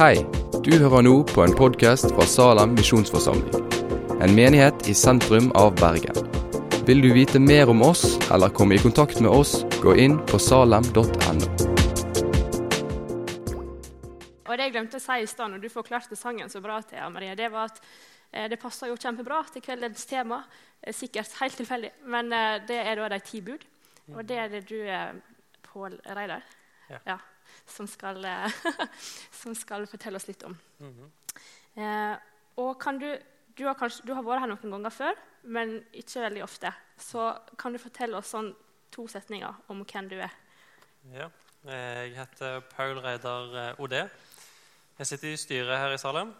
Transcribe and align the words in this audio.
Hei, 0.00 0.22
du 0.64 0.70
hører 0.80 1.02
nå 1.04 1.10
på 1.28 1.42
en 1.44 1.52
podkast 1.52 2.06
fra 2.14 2.24
Salem 2.24 2.70
misjonsforsamling. 2.72 3.66
En 4.24 4.32
menighet 4.32 4.86
i 4.88 4.94
sentrum 4.96 5.50
av 5.60 5.74
Bergen. 5.76 6.16
Vil 6.88 7.02
du 7.04 7.10
vite 7.12 7.36
mer 7.36 7.68
om 7.68 7.82
oss 7.84 8.14
eller 8.32 8.48
komme 8.56 8.78
i 8.78 8.80
kontakt 8.80 9.18
med 9.20 9.28
oss, 9.28 9.58
gå 9.82 9.92
inn 10.00 10.14
på 10.30 10.38
salem.no. 10.40 11.04
Og 14.48 14.56
det 14.56 14.70
jeg 14.70 14.72
glemte 14.72 14.96
å 14.96 15.04
si 15.04 15.18
i 15.20 15.28
stad, 15.28 15.52
når 15.52 15.66
du 15.66 15.68
forklarte 15.74 16.16
sangen 16.16 16.48
så 16.48 16.62
bra 16.64 16.78
til 16.80 17.12
Maria, 17.12 17.34
det 17.36 17.50
var 17.52 17.68
at 17.68 17.82
eh, 17.84 18.48
det 18.48 18.56
passer 18.62 18.88
jo 18.88 18.96
kjempebra 18.96 19.42
til 19.52 19.66
kveldens 19.68 20.08
tema. 20.08 20.38
Eh, 20.80 20.96
sikkert 20.96 21.36
helt 21.42 21.60
tilfeldig, 21.60 21.92
men 22.08 22.32
eh, 22.32 22.54
det 22.72 22.80
er 22.86 23.04
da 23.04 23.10
de 23.12 23.20
ti 23.28 23.42
bud. 23.44 23.68
Og 24.16 24.24
det 24.24 24.40
er 24.46 24.48
det 24.56 24.64
du, 24.72 24.80
Pål 25.68 26.00
Reidar, 26.08 26.48
Ja. 26.88 27.04
ja, 27.04 27.18
som, 27.72 27.88
skal, 27.90 28.20
eh, 28.24 28.60
som 29.40 29.54
skal 29.56 29.86
fortelle 29.90 30.20
oss 30.20 30.28
litt 30.30 30.44
om. 30.48 30.56
Mhm. 30.80 31.10
Eh, 31.80 32.16
og 32.60 32.74
kan 32.82 32.98
du, 33.00 33.08
du, 33.56 33.64
har 33.64 33.76
kanskje, 33.78 34.04
du 34.08 34.12
har 34.16 34.24
vært 34.26 34.42
her 34.44 34.50
noen 34.50 34.74
ganger 34.74 34.92
før, 34.92 35.20
men 35.48 35.78
ikke 35.96 36.24
veldig 36.26 36.42
ofte. 36.44 36.72
Så 37.00 37.30
kan 37.60 37.72
du 37.72 37.80
fortelle 37.80 38.18
oss 38.18 38.32
sånn 38.34 38.50
to 38.92 39.06
setninger 39.08 39.62
om 39.72 39.84
hvem 39.86 40.10
du 40.10 40.18
er? 40.18 40.34
Ja. 41.14 41.30
eh, 41.64 42.10
Jeg 42.10 42.16
heter 42.18 42.60
Paul 42.74 43.00
Reidar 43.00 43.54
eh, 43.56 43.80
Odé. 43.80 44.02
Jeg 44.98 45.08
sitter 45.08 45.30
i 45.32 45.40
styret 45.40 45.80
her 45.80 45.94
i 45.94 46.02
Salem. 46.02 46.34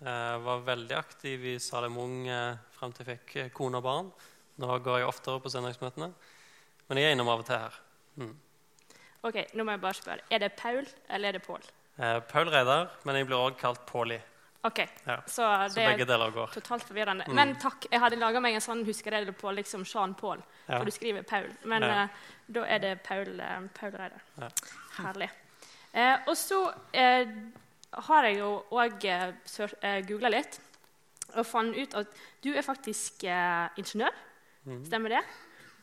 Jeg 0.00 0.40
var 0.42 0.62
veldig 0.64 0.96
aktiv 0.96 1.42
i 1.44 1.58
Salem 1.60 1.98
Ung 2.00 2.22
frem 2.24 2.60
fram 2.72 2.92
til 2.96 3.04
jeg 3.04 3.18
fikk 3.20 3.52
kone 3.54 3.78
og 3.78 3.84
barn. 3.84 4.06
Nå 4.58 4.78
går 4.82 5.02
jeg 5.02 5.08
oftere 5.08 5.42
på 5.44 5.52
søndagsmøtene. 5.52 6.08
Men 6.88 6.98
jeg 6.98 7.10
er 7.10 7.14
innom 7.14 7.28
av 7.30 7.42
og 7.42 7.46
til 7.46 7.60
her. 7.60 7.76
Mm. 8.16 8.32
Ok, 9.22 9.36
nå 9.54 9.64
må 9.64 9.74
jeg 9.74 9.80
bare 9.82 9.94
spørre. 9.98 10.24
Er 10.32 10.38
det 10.38 10.52
Paul 10.56 10.86
eller 11.10 11.28
er 11.28 11.32
det 11.38 11.42
Pål? 11.44 11.60
Eh, 12.00 12.20
Paul 12.30 12.48
Reidar, 12.48 12.86
men 13.04 13.16
jeg 13.16 13.26
blir 13.28 13.36
også 13.36 13.58
kalt 13.60 13.86
Påli. 13.86 14.16
Ok, 14.64 14.78
Ja. 15.06 15.16
så 15.26 15.68
Så 15.68 15.74
det 15.74 15.98
begge 15.98 16.12
er 16.12 16.46
totalt 16.52 16.82
forvirrende. 16.84 17.24
Mm. 17.28 17.34
Men 17.34 17.56
takk, 17.56 17.86
jeg 17.90 18.00
hadde 18.00 18.16
laga 18.16 18.40
meg 18.40 18.54
en 18.54 18.60
sånn 18.60 18.84
huskeregel 18.84 19.32
på 19.32 19.52
liksom 19.54 19.84
Jean 19.84 20.14
Paul, 20.14 20.42
Ja. 20.68 20.78
for 20.78 20.84
du 20.84 20.90
skriver 20.90 21.22
Paul. 21.22 21.48
Men 21.64 21.82
Ja. 21.82 22.02
eh, 22.02 22.08
da 22.52 22.60
er 22.64 22.78
det 22.78 23.02
Paul, 23.02 23.40
eh, 23.40 23.60
Paul 23.74 23.90
Reidar. 23.90 24.20
Ja. 24.38 24.48
Herlig. 24.98 25.30
Eh, 25.94 26.18
og 26.26 26.36
så 26.36 26.74
eh, 26.94 27.26
har 27.92 28.22
jeg 28.24 28.38
jo 28.38 28.64
òg 28.70 29.04
eh, 29.04 30.02
googla 30.02 30.28
litt 30.30 30.60
og 31.36 31.46
fant 31.46 31.76
ut 31.76 31.94
at 31.94 32.06
du 32.42 32.52
er 32.54 32.62
faktisk 32.62 33.24
ingeniør. 33.76 34.12
Mm. 34.66 34.84
Stemmer 34.86 35.08
det? 35.08 35.24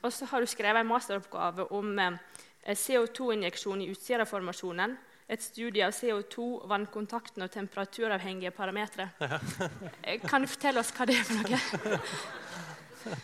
Og 0.04 0.12
så 0.14 0.26
har 0.28 0.40
du 0.40 0.46
skrevet 0.46 0.80
en 0.82 0.88
masteroppgave 0.88 1.72
om 1.72 2.00
eh, 2.00 2.12
CO2-injeksjon 2.76 3.84
i 3.86 3.92
Utsira-formasjonen. 3.94 4.98
Et 5.28 5.44
studie 5.44 5.84
av 5.84 5.92
CO2, 5.92 6.68
vannkontakten 6.68 7.44
og 7.44 7.52
temperaturavhengige 7.52 8.52
parametere. 8.56 9.10
Eh, 10.08 10.22
Kan 10.24 10.44
du 10.44 10.48
fortelle 10.48 10.80
oss 10.80 10.92
hva 10.96 11.08
det 11.08 11.18
er 11.20 11.28
for 11.28 11.36
noe? 11.44 12.00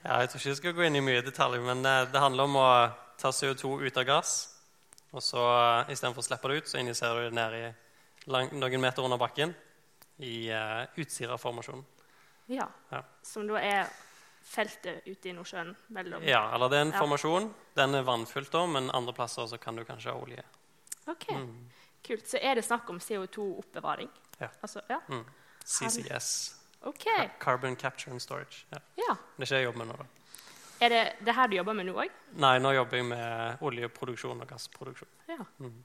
Ja, 0.00 0.22
jeg 0.22 0.30
tror 0.30 0.40
ikke 0.40 0.48
jeg 0.48 0.56
skal 0.56 0.72
gå 0.78 0.84
inn 0.86 0.96
i 0.96 1.02
mye 1.04 1.20
detaljer, 1.20 1.60
men 1.60 1.84
eh, 1.84 2.06
det 2.08 2.22
handler 2.22 2.46
om 2.48 2.54
å 2.56 2.68
ta 3.20 3.28
CO2 3.36 3.74
ut 3.84 3.98
av 4.00 4.06
gass. 4.08 4.32
Og 5.12 5.20
så 5.20 5.42
istedenfor 5.90 6.22
å 6.22 6.24
slippe 6.24 6.48
det 6.48 6.60
ut, 6.60 6.70
så 6.70 6.78
injiserer 6.80 7.26
du 7.26 7.28
det 7.28 7.36
ned 7.36 7.56
i 7.58 7.64
lang, 8.32 8.48
noen 8.56 8.80
meter 8.80 9.04
under 9.04 9.20
bakken 9.20 9.52
i 10.22 10.48
uh, 10.52 10.86
Utsira-formasjonen. 11.00 11.82
Ja. 12.50 12.68
Ja. 12.92 13.02
Som 13.26 13.48
da 13.50 13.60
er 13.60 13.90
feltet 14.50 15.06
ute 15.06 15.30
i 15.30 15.32
Nordsjøen 15.36 15.74
mellom 15.94 16.24
Ja, 16.26 16.42
eller 16.54 16.68
det 16.72 16.78
er 16.78 16.82
en 16.88 16.92
Ja. 16.92 16.98
formasjon. 17.00 17.50
Den 17.78 17.94
er 17.94 18.02
vannfylt, 18.02 18.50
da, 18.50 18.64
men 18.66 18.90
andre 18.90 19.12
plasser 19.14 19.46
så 19.46 19.58
kan 19.60 19.76
du 19.76 19.84
kanskje 19.84 20.10
ha 20.12 20.18
olje. 20.18 20.42
Ok, 21.08 21.28
Mm. 21.30 21.68
Kult. 22.02 22.24
Så 22.26 22.38
er 22.42 22.54
det 22.54 22.64
snakk 22.64 22.88
om 22.90 22.98
CO2-oppbevaring? 22.98 24.08
Ja. 24.40 24.48
Altså, 24.62 24.80
ja. 24.88 24.98
Mm. 25.08 25.24
CCS. 25.64 26.56
OK. 26.82 27.04
Carbon 27.38 27.76
Capture 27.76 28.10
and 28.12 28.20
Storage. 28.22 28.64
Ja. 28.72 28.78
Ja. 28.96 29.14
Det 29.36 29.42
er 29.42 29.42
ikke 29.44 29.54
jeg 29.60 29.64
jobber 29.64 29.84
med 29.84 29.88
nå, 29.88 29.96
da. 29.98 30.04
Er 30.80 30.88
det 30.88 31.24
det 31.26 31.34
her 31.34 31.46
du 31.46 31.56
jobber 31.56 31.74
med 31.74 31.86
nå 31.86 31.92
òg? 31.94 32.08
Nei, 32.40 32.58
nå 32.58 32.72
jobber 32.74 32.96
jeg 32.96 33.04
med 33.04 33.58
oljeproduksjon 33.60 34.40
og 34.40 34.48
gassproduksjon. 34.48 35.08
Ja. 35.28 35.36
Mm. 35.60 35.84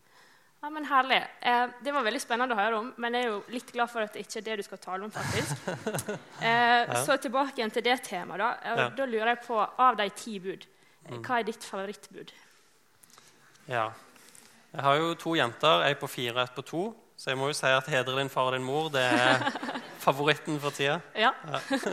Ja, 0.65 0.69
men 0.73 0.85
herlig. 0.89 1.19
Eh, 1.45 1.67
det 1.85 1.93
var 1.93 2.03
veldig 2.07 2.21
spennende 2.23 2.55
å 2.55 2.57
høre 2.57 2.77
om, 2.81 2.87
men 2.97 3.13
jeg 3.13 3.25
er 3.27 3.29
jo 3.29 3.41
litt 3.53 3.69
glad 3.75 3.91
for 3.91 4.01
at 4.01 4.15
det 4.17 4.23
ikke 4.25 4.39
er 4.41 4.45
det 4.47 4.55
du 4.57 4.63
skal 4.65 4.81
tale 4.81 5.05
om, 5.05 5.11
faktisk. 5.13 5.61
Eh, 6.45 6.95
Så 7.05 7.17
tilbake 7.21 7.59
igjen 7.61 7.71
til 7.73 7.83
det 7.85 7.99
temaet. 8.07 8.41
Da 8.41 8.49
Eh, 8.63 8.77
Ja. 8.81 8.89
Da 8.97 9.05
lurer 9.05 9.31
jeg 9.35 9.41
på, 9.45 9.59
av 9.77 9.95
de 10.01 10.09
ti 10.09 10.39
bud, 10.39 10.65
eh, 11.05 11.11
Mm. 11.13 11.21
hva 11.23 11.39
er 11.39 11.43
ditt 11.43 11.63
favorittbud? 11.63 12.31
Ja. 13.69 13.91
Jeg 14.73 14.81
har 14.83 14.95
jo 14.99 15.13
to 15.15 15.35
jenter, 15.37 15.83
ei 15.87 15.93
på 15.95 16.07
fire 16.09 16.33
og 16.35 16.41
ei 16.49 16.55
på 16.55 16.65
to. 16.65 16.83
Så 17.17 17.29
jeg 17.31 17.37
må 17.37 17.47
jo 17.47 17.53
si 17.53 17.65
at 17.67 17.85
'Hedre 17.87 18.17
din 18.19 18.29
far 18.29 18.47
og 18.49 18.53
din 18.53 18.65
mor' 18.65 18.89
det 18.91 19.01
er 19.01 19.39
favoritten 20.05 20.59
for 20.59 20.69
tida. 20.71 20.99
Ja. 21.15 21.31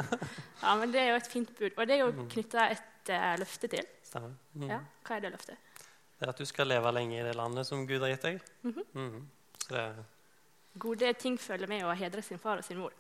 ja, 0.62 0.75
men 0.75 0.91
det 0.93 1.00
er 1.00 1.09
jo 1.12 1.16
et 1.16 1.28
fint 1.31 1.53
bud. 1.59 1.71
Og 1.77 1.87
det 1.87 1.94
er 1.94 2.00
jo 2.04 2.10
Mm. 2.12 2.28
knytta 2.28 2.71
et 2.71 3.09
uh, 3.10 3.37
løfte 3.39 3.69
til. 3.69 3.84
Mm. 4.54 4.69
Ja, 4.69 4.78
Hva 5.06 5.16
er 5.16 5.21
det 5.21 5.33
løftet? 5.33 5.56
Det 6.22 6.28
er 6.28 6.31
at 6.37 6.38
du 6.38 6.47
skal 6.47 6.69
leve 6.71 6.91
lenge 6.94 7.16
i 7.19 7.22
det 7.27 7.33
landet 7.34 7.66
som 7.66 7.81
Gud 7.83 7.99
har 7.99 8.12
gitt 8.12 8.22
deg. 8.22 8.37
Mm. 8.94 9.16
Så 9.59 9.72
det, 9.75 9.87
Gode 10.78 11.09
ting 11.19 11.34
følger 11.34 11.66
med 11.66 11.83
å 11.83 11.97
hedre 11.99 12.22
sin 12.22 12.38
far 12.38 12.60
og 12.60 12.65
sin 12.65 12.78
mor. 12.78 12.93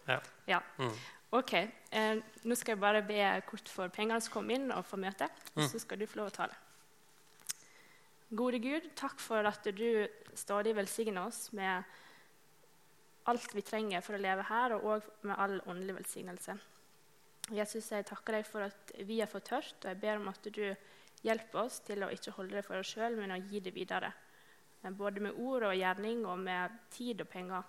Ja. 0.48 0.58
mm. 0.74 0.96
Ok, 1.38 1.52
eh, 1.54 2.18
Nå 2.42 2.56
skal 2.58 2.74
jeg 2.74 2.80
bare 2.82 3.04
be 3.06 3.20
kort 3.46 3.70
for 3.70 3.92
pengene 3.94 4.18
som 4.20 4.34
kom 4.34 4.50
inn, 4.50 4.66
og 4.74 4.82
for 4.84 4.98
møtet. 4.98 5.30
Mm. 5.54 5.68
så 5.70 5.78
skal 5.78 6.00
du 6.02 6.06
få 6.10 6.18
lov 6.18 6.32
å 6.32 6.34
tale. 6.34 6.58
Gode 8.34 8.58
Gud, 8.64 8.88
takk 8.98 9.22
for 9.22 9.46
at 9.46 9.70
du 9.70 10.02
stadig 10.34 10.74
velsigner 10.74 11.22
oss 11.22 11.52
med 11.54 11.86
alt 13.30 13.54
vi 13.54 13.62
trenger 13.62 14.02
for 14.02 14.18
å 14.18 14.24
leve 14.24 14.48
her, 14.50 14.74
og 14.74 14.88
òg 14.96 15.06
med 15.30 15.38
all 15.38 15.60
åndelig 15.70 16.00
velsignelse. 16.00 16.58
Jesus, 17.54 17.86
jeg 17.94 18.10
takker 18.10 18.40
deg 18.40 18.50
for 18.50 18.66
at 18.66 18.92
vi 19.06 19.22
har 19.22 19.30
fått 19.30 19.54
hørt, 19.54 19.78
og 19.78 19.88
jeg 19.92 20.02
ber 20.02 20.18
om 20.18 20.26
at 20.34 20.50
du 20.50 20.64
hjelper 21.22 21.62
oss 21.64 21.80
til 21.86 22.04
å 22.04 22.10
ikke 22.12 22.34
holde 22.38 22.58
det 22.58 22.66
for 22.66 22.80
oss 22.80 22.94
sjøl, 22.94 23.16
men 23.18 23.34
å 23.34 23.40
gi 23.40 23.60
det 23.62 23.74
videre. 23.74 24.12
Eh, 24.82 24.90
Både 24.90 25.22
med 25.24 25.38
ord 25.38 25.68
og 25.70 25.76
gjerning, 25.78 26.26
og 26.26 26.38
med 26.38 26.78
tid 26.90 27.22
og 27.24 27.30
penger. 27.32 27.62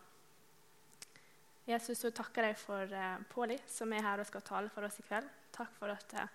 Jesus, 1.66 2.02
så 2.02 2.12
takker 2.12 2.50
jeg 2.50 2.60
for 2.60 2.88
Pauli 2.92 3.26
Påli, 3.32 3.60
som 3.72 3.94
er 3.96 4.04
her 4.04 4.20
og 4.20 4.28
skal 4.28 4.44
tale 4.44 4.72
for 4.74 4.84
oss 4.84 5.00
i 5.00 5.06
kveld. 5.08 5.30
Takk 5.54 5.76
for 5.78 5.94
at 5.94 6.16
eh, 6.18 6.32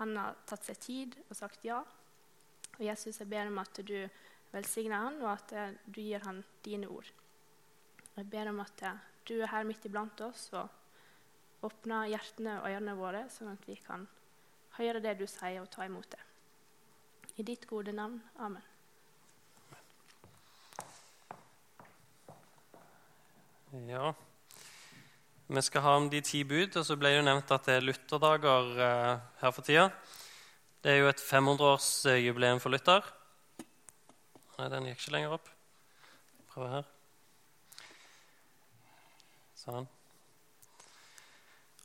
han 0.00 0.16
har 0.18 0.36
tatt 0.48 0.66
seg 0.66 0.80
tid 0.82 1.14
og 1.28 1.36
sagt 1.38 1.64
ja. 1.64 1.78
Og 2.76 2.82
Jesus, 2.84 3.20
jeg 3.22 3.30
ber 3.30 3.48
om 3.48 3.62
at 3.62 3.80
du 3.86 3.96
velsigner 4.52 5.06
han, 5.06 5.20
og 5.22 5.30
at 5.32 5.54
eh, 5.56 5.78
du 5.86 6.02
gir 6.02 6.24
han 6.26 6.42
dine 6.64 6.90
ord. 6.92 7.08
Jeg 8.16 8.28
ber 8.32 8.50
om 8.52 8.60
at 8.64 8.84
eh, 8.84 9.00
du 9.28 9.38
er 9.38 9.52
her 9.52 9.64
midt 9.68 9.88
iblant 9.88 10.20
oss 10.26 10.48
og 10.56 11.64
åpner 11.66 12.10
hjertene 12.12 12.60
og 12.60 12.68
ørene 12.68 12.96
våre, 12.98 13.24
sånn 13.32 13.54
at 13.54 13.64
vi 13.68 13.78
kan 13.86 14.04
høre 14.76 15.00
det 15.00 15.16
du 15.20 15.24
sier, 15.30 15.62
og 15.62 15.70
ta 15.72 15.86
imot 15.86 16.10
det. 16.12 16.20
I 17.36 17.44
ditt 17.44 17.66
gode 17.68 17.92
navn. 17.92 18.22
Amen. 18.40 18.62
Ja. 23.88 24.14
Vi 25.46 25.62
skal 25.62 25.84
ha 25.84 25.96
om 25.96 26.08
de 26.10 26.20
ti 26.24 26.40
bud, 26.44 26.76
og 26.76 26.86
så 26.86 26.96
ble 26.96 27.12
det 27.12 27.18
jo 27.18 27.26
nevnt 27.26 27.52
at 27.54 27.68
det 27.68 27.74
er 27.76 27.84
Lutherdager 27.84 28.80
eh, 28.86 29.26
her 29.42 29.52
for 29.54 29.66
tida. 29.66 29.90
Det 30.82 30.94
er 30.94 31.02
jo 31.02 31.10
et 31.10 31.20
500-årsjubileum 31.22 32.62
for 32.62 32.72
Luther. 32.72 33.04
Nei, 34.56 34.70
den 34.72 34.88
gikk 34.88 35.02
ikke 35.02 35.14
lenger 35.18 35.36
opp. 35.36 35.52
Prøver 36.54 36.72
her. 36.78 36.88
Sånn. 39.60 39.90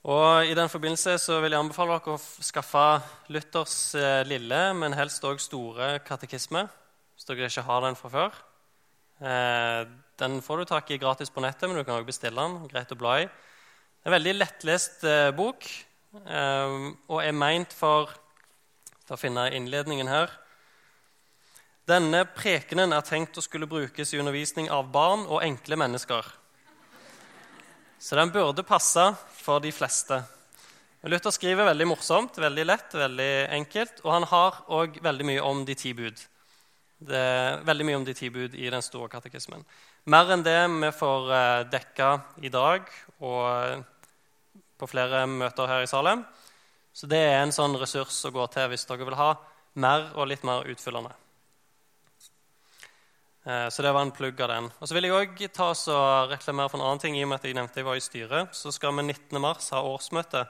Og 0.02 0.48
I 0.50 0.56
den 0.58 0.70
forbindelse 0.70 1.14
så 1.22 1.36
vil 1.44 1.54
jeg 1.54 1.62
anbefale 1.62 1.94
dere 1.94 2.16
å 2.16 2.22
skaffe 2.42 2.86
Luthers 3.30 3.94
eh, 3.94 4.24
lille, 4.26 4.62
men 4.74 4.96
helst 4.98 5.22
òg 5.30 5.38
store 5.38 6.00
katekisme, 6.02 6.64
hvis 7.14 7.28
dere 7.28 7.46
ikke 7.52 7.66
har 7.68 7.84
den 7.86 7.98
fra 8.00 8.10
før. 8.10 8.40
Eh, 9.22 9.84
den 10.18 10.40
får 10.42 10.58
du 10.58 10.66
tak 10.72 10.90
i 10.90 10.98
gratis 10.98 11.30
på 11.30 11.44
nettet, 11.46 11.70
men 11.70 11.78
du 11.78 11.84
kan 11.86 12.00
også 12.00 12.10
bestille 12.10 12.34
den. 12.42 12.66
Greit 12.72 12.96
å 12.96 12.98
bla 12.98 13.20
i. 13.22 13.28
Det 13.30 14.10
er 14.10 14.10
en 14.10 14.18
veldig 14.18 14.36
lettlest 14.40 15.06
eh, 15.06 15.30
bok 15.38 15.70
og 16.12 17.22
er 17.24 17.32
meint 17.32 17.72
for 17.72 18.10
Da 19.08 19.16
finner 19.16 19.48
jeg 19.48 19.62
innledningen 19.62 20.10
her. 20.12 20.34
Denne 21.88 22.26
prekenen 22.28 22.92
er 22.92 23.06
tenkt 23.08 23.38
å 23.40 23.44
skulle 23.44 23.70
brukes 23.70 24.12
i 24.12 24.20
undervisning 24.20 24.68
av 24.68 24.90
barn 24.92 25.24
og 25.24 25.40
enkle 25.46 25.78
mennesker. 25.80 26.28
Så 28.02 28.18
den 28.18 28.34
burde 28.34 28.64
passe 28.66 29.12
for 29.42 29.64
de 29.64 29.72
fleste. 29.74 30.22
Luther 31.10 31.34
skriver 31.34 31.66
veldig 31.66 31.88
morsomt, 31.90 32.38
veldig 32.38 32.66
lett, 32.68 32.94
veldig 32.94 33.32
enkelt, 33.58 34.04
og 34.06 34.12
han 34.14 34.28
har 34.30 34.60
òg 34.70 35.00
veldig 35.02 35.26
mye 35.32 35.46
om 35.46 35.64
de 35.66 35.76
ti 35.76 35.96
bud. 35.98 36.20
Det 37.02 37.18
er 37.18 37.64
veldig 37.66 37.88
mye 37.88 37.98
om 37.98 38.06
de 38.06 38.14
ti 38.14 38.30
bud 38.30 38.54
i 38.54 38.70
den 38.70 38.84
store 38.86 39.10
katekismen. 39.10 39.64
Mer 40.14 40.30
enn 40.34 40.46
det 40.46 40.60
vi 40.70 40.92
får 40.94 41.32
eh, 41.34 41.64
dekka 41.74 42.12
i 42.46 42.52
dag 42.54 42.86
og 43.18 43.42
eh, 43.50 43.82
på 44.78 44.90
flere 44.90 45.24
møter 45.30 45.70
her 45.70 45.82
i 45.82 45.90
Salem. 45.90 46.22
Så 46.94 47.10
det 47.10 47.22
er 47.32 47.40
en 47.42 47.54
sånn 47.56 47.78
ressurs 47.82 48.20
å 48.30 48.34
gå 48.36 48.46
til 48.54 48.70
hvis 48.70 48.86
dere 48.90 49.08
vil 49.08 49.18
ha 49.18 49.32
mer 49.82 50.12
og 50.14 50.30
litt 50.30 50.46
mer 50.46 50.70
utfyllende. 50.70 51.14
Eh, 53.44 53.70
så 53.70 53.82
det 53.82 53.92
var 53.92 54.02
en 54.02 54.12
plugg 54.12 54.42
av 54.42 54.50
den. 54.50 54.70
Og 54.80 54.88
så 54.88 54.96
vil 54.96 55.08
jeg 55.08 55.16
òg 55.18 55.40
reklamere 56.30 56.70
for 56.70 56.78
en 56.78 56.86
annen 56.86 57.00
ting. 57.00 57.18
i 57.18 57.24
og 57.24 57.30
med 57.30 57.40
at 57.40 57.46
jeg 57.46 57.56
nevnte 57.56 57.80
jeg 57.80 57.86
var 57.86 57.96
i 57.96 58.00
styret, 58.00 58.56
Så 58.56 58.72
skal 58.72 58.96
vi 58.96 59.02
19. 59.04 59.42
mars 59.42 59.70
ha 59.72 59.82
årsmøte 59.82 60.48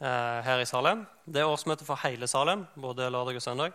eh, 0.00 0.40
her 0.42 0.58
i 0.60 0.66
Salem. 0.66 1.06
Det 1.26 1.40
er 1.40 1.50
årsmøte 1.50 1.84
for 1.84 1.96
hele 1.96 2.26
Salem, 2.26 2.66
både 2.76 3.10
lørdag 3.10 3.36
og 3.36 3.42
søndag. 3.42 3.72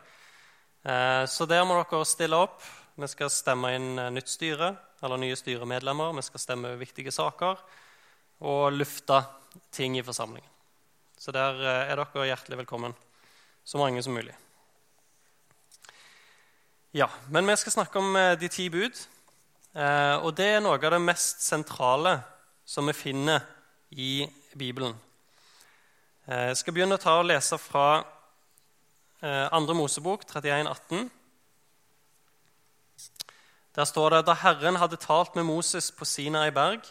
Eh, 0.86 1.26
så 1.26 1.46
der 1.46 1.66
må 1.66 1.84
dere 1.84 2.06
stille 2.06 2.36
opp. 2.36 2.62
Vi 2.96 3.08
skal 3.08 3.30
stemme 3.30 3.76
inn 3.76 3.96
nytt 3.96 4.28
styre, 4.28 4.76
eller 5.04 5.18
nye 5.18 5.36
styremedlemmer. 5.36 6.16
Vi 6.16 6.22
skal 6.22 6.40
stemme 6.40 6.78
viktige 6.80 7.12
saker 7.12 7.58
og 8.42 8.72
lufte 8.74 9.24
ting 9.72 9.98
i 9.98 10.04
forsamlingen. 10.04 10.50
Så 11.18 11.32
der 11.32 11.60
er 11.60 11.96
dere 11.96 12.28
hjertelig 12.28 12.58
velkommen, 12.58 12.96
så 13.64 13.78
mange 13.78 14.04
som 14.04 14.14
mulig. 14.14 14.36
Ja, 16.92 17.06
men 17.30 17.46
vi 17.46 17.54
skal 17.54 17.72
snakke 17.72 18.00
om 18.02 18.16
eh, 18.18 18.32
de 18.42 18.48
ti 18.50 18.64
bud. 18.74 18.98
Eh, 19.78 20.16
og 20.26 20.32
det 20.34 20.48
er 20.56 20.62
noe 20.66 20.74
av 20.74 20.96
det 20.96 20.98
mest 21.04 21.44
sentrale 21.46 22.16
som 22.66 22.90
vi 22.90 22.96
finner 22.98 23.44
i 23.94 24.26
Bibelen. 24.58 24.96
Eh, 26.26 26.48
jeg 26.48 26.58
skal 26.58 26.74
begynne 26.74 26.98
å 26.98 27.04
ta 27.04 27.20
og 27.20 27.28
lese 27.30 27.62
fra 27.62 28.02
Andre 29.22 29.76
Mosebok 29.76 30.24
31, 30.24 30.66
18. 30.72 31.10
Der 33.76 33.86
står 33.86 34.16
det 34.16 34.22
da 34.30 34.38
Herren 34.40 34.80
hadde 34.80 34.98
talt 34.98 35.36
med 35.36 35.46
Moses 35.46 35.92
på 35.92 36.08
Sinai 36.08 36.54
berg, 36.56 36.88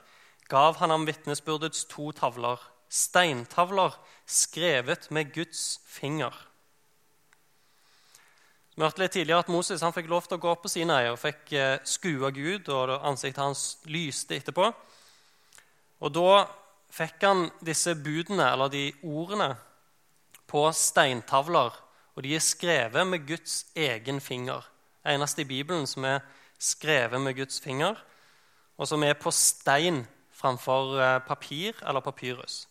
gav 0.46 0.76
han 0.78 0.92
ham 0.92 1.08
vitnesbyrdets 1.08 1.88
to 1.88 2.12
tavler, 2.12 2.60
steintavler 2.92 3.96
skrevet 4.28 5.08
med 5.10 5.32
Guds 5.32 5.80
finger. 5.88 6.36
Vi 8.78 8.84
hørte 8.84 9.02
litt 9.02 9.10
tidligere 9.16 9.42
at 9.42 9.48
Moses 9.50 9.80
han 9.82 9.90
fikk 9.90 10.06
lov 10.06 10.28
til 10.30 10.36
å 10.36 10.42
gå 10.44 10.50
opp 10.52 10.60
på 10.62 10.70
Sinai 10.70 11.08
og 11.10 11.16
fikk 11.18 11.48
eh, 11.58 11.80
skue 11.82 12.28
Gud, 12.30 12.68
og 12.70 12.92
ansiktet 12.94 13.40
hans 13.42 13.62
lyste 13.90 14.36
etterpå. 14.36 14.68
Og 15.98 16.12
da 16.14 16.44
fikk 16.94 17.26
han 17.26 17.48
disse 17.58 17.96
budene, 17.98 18.46
eller 18.52 18.70
de 18.70 18.84
ordene, 19.02 19.48
på 20.46 20.62
steintavler. 20.70 21.74
Og 22.14 22.22
de 22.22 22.36
er 22.38 22.46
skrevet 22.46 23.10
med 23.10 23.26
Guds 23.26 23.64
egen 23.74 24.22
finger. 24.22 24.62
Eneste 25.02 25.42
i 25.42 25.50
Bibelen 25.50 25.82
som 25.90 26.06
er 26.06 26.22
skrevet 26.62 27.18
med 27.18 27.34
Guds 27.42 27.58
finger, 27.58 27.98
og 28.78 28.86
som 28.86 29.02
er 29.02 29.18
på 29.18 29.34
stein 29.34 30.04
framfor 30.38 30.96
eh, 31.02 31.18
papir 31.26 31.82
eller 31.82 32.06
papyrus. 32.06 32.62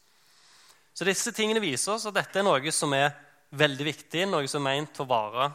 Så 0.95 1.03
disse 1.03 1.35
tingene 1.35 1.59
viser 1.59 1.97
oss 1.99 2.07
at 2.07 2.15
dette 2.15 2.39
er 2.39 2.47
noe 2.47 2.71
som 2.71 2.95
er 2.95 3.11
veldig 3.59 3.91
viktig, 3.91 4.29
noe 4.31 4.47
som 4.47 4.63
er 4.63 4.79
ment 4.79 5.03
å 5.03 5.11
vare 5.11 5.51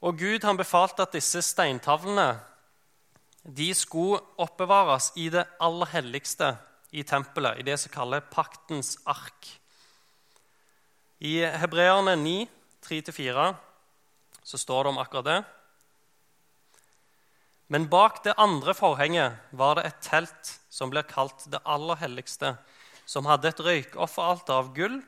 og 0.00 0.16
Gud 0.18 0.44
han 0.48 0.56
befalte 0.56 1.04
at 1.04 1.14
disse 1.16 1.42
steintavlene 1.44 2.32
de 3.44 3.70
skulle 3.76 4.20
oppbevares 4.40 5.10
i 5.20 5.28
det 5.32 5.46
aller 5.60 5.88
helligste 5.92 6.54
i 6.92 7.04
tempelet, 7.06 7.60
i 7.60 7.64
det 7.64 7.78
som 7.80 7.92
kalles 7.92 8.26
paktens 8.32 8.96
ark. 9.08 9.48
I 11.20 11.40
Hebreerne 11.60 12.16
9, 12.16 12.48
3-4 12.84 13.50
så 14.44 14.60
står 14.60 14.84
det 14.84 14.92
om 14.92 15.00
akkurat 15.00 15.28
det. 15.28 15.40
Men 17.70 17.86
bak 17.92 18.24
det 18.24 18.34
andre 18.40 18.74
forhenget 18.74 19.36
var 19.52 19.76
det 19.78 19.86
et 19.86 20.00
telt 20.02 20.56
som 20.72 20.90
blir 20.90 21.06
kalt 21.06 21.44
det 21.52 21.60
aller 21.64 22.00
helligste, 22.00 22.56
som 23.06 23.28
hadde 23.28 23.52
et 23.52 23.62
røykofferalter 23.62 24.56
av 24.56 24.72
gull 24.74 24.98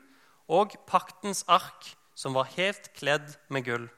og 0.47 0.77
paktens 0.87 1.43
ark, 1.51 1.89
som 2.15 2.37
var 2.37 2.51
helt 2.55 2.93
kledd 2.95 3.35
med 3.49 3.65
gull. 3.67 3.89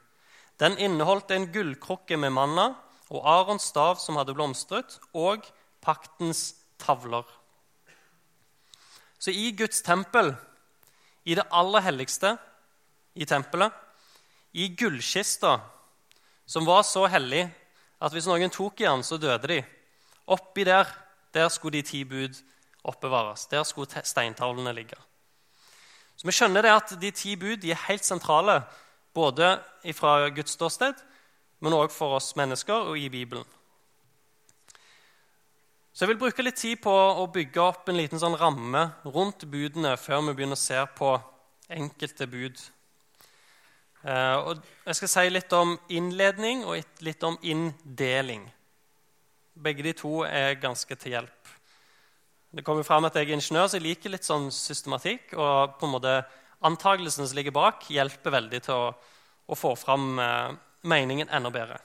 Den 0.60 0.78
inneholdt 0.78 1.30
en 1.30 1.50
gullkrukke 1.52 2.16
med 2.16 2.32
manna 2.32 2.70
og 3.12 3.26
Arons 3.28 3.68
stav 3.70 4.00
som 4.02 4.16
hadde 4.18 4.34
blomstret, 4.34 4.98
og 5.14 5.44
paktens 5.84 6.56
tavler. 6.82 7.24
Så 9.18 9.30
i 9.30 9.52
Guds 9.56 9.82
tempel, 9.82 10.32
i 11.24 11.34
det 11.34 11.46
aller 11.50 11.84
helligste 11.84 12.36
i 13.14 13.24
tempelet, 13.24 13.72
i 14.52 14.68
gullkista, 14.74 15.58
som 16.46 16.66
var 16.66 16.82
så 16.86 17.06
hellig 17.10 17.46
at 18.00 18.12
hvis 18.12 18.28
noen 18.28 18.52
tok 18.52 18.80
i 18.80 18.88
den, 18.88 19.04
så 19.04 19.18
døde 19.20 19.50
de 19.50 19.62
Oppi 20.26 20.64
der 20.66 20.88
der 21.34 21.48
skulle 21.48 21.78
de 21.78 21.82
ti 21.82 22.04
bud 22.04 22.34
oppbevares. 22.84 23.46
Der 23.46 23.62
skulle 23.62 24.02
steintavlene 24.04 24.72
ligge. 24.72 24.96
Så 26.16 26.26
Vi 26.26 26.32
skjønner 26.32 26.62
det 26.62 26.70
at 26.72 26.94
de 27.00 27.10
ti 27.10 27.36
bud 27.36 27.56
de 27.60 27.70
er 27.70 27.86
helt 27.88 28.04
sentrale 28.04 28.62
både 29.16 29.56
fra 29.96 30.28
Guds 30.30 30.54
ståsted, 30.54 31.00
men 31.64 31.76
òg 31.76 31.90
for 31.94 32.18
oss 32.18 32.34
mennesker 32.36 32.92
og 32.92 33.00
i 33.00 33.08
Bibelen. 33.12 33.46
Så 35.96 36.04
Jeg 36.04 36.12
vil 36.12 36.18
bruke 36.20 36.44
litt 36.44 36.58
tid 36.60 36.76
på 36.84 36.92
å 36.92 37.24
bygge 37.32 37.62
opp 37.62 37.88
en 37.88 37.96
liten 37.96 38.20
sånn 38.20 38.36
ramme 38.36 38.82
rundt 39.08 39.46
budene 39.48 39.94
før 39.96 40.26
vi 40.26 40.34
begynner 40.36 40.58
å 40.58 40.60
se 40.60 40.82
på 40.98 41.14
enkelte 41.72 42.26
bud. 42.28 42.60
Eh, 44.04 44.36
og 44.36 44.60
jeg 44.84 44.98
skal 44.98 45.10
si 45.10 45.24
litt 45.32 45.54
om 45.56 45.72
innledning 45.88 46.66
og 46.68 47.00
litt 47.00 47.24
om 47.24 47.38
inndeling. 47.40 48.44
Begge 49.56 49.86
de 49.86 49.94
to 49.96 50.20
er 50.28 50.60
ganske 50.60 51.00
til 51.00 51.16
hjelp. 51.16 51.54
Det 52.56 52.64
kommer 52.64 52.84
fram 52.84 53.08
at 53.08 53.16
jeg 53.16 53.30
er 53.30 53.38
ingeniør, 53.38 53.66
så 53.66 53.80
jeg 53.80 53.86
liker 53.88 54.12
litt 54.12 54.28
sånn 54.28 54.50
systematikk. 54.52 55.32
og 55.32 55.78
på 55.80 55.88
en 55.88 55.96
måte 55.96 56.14
Antakelsen 56.64 57.28
som 57.28 57.36
ligger 57.36 57.54
bak, 57.54 57.84
hjelper 57.92 58.32
veldig 58.38 58.62
til 58.64 58.74
å, 58.74 58.94
å 59.46 59.58
få 59.58 59.74
fram 59.76 60.16
eh, 60.22 60.54
meningen 60.88 61.28
enda 61.28 61.50
bedre. 61.52 61.78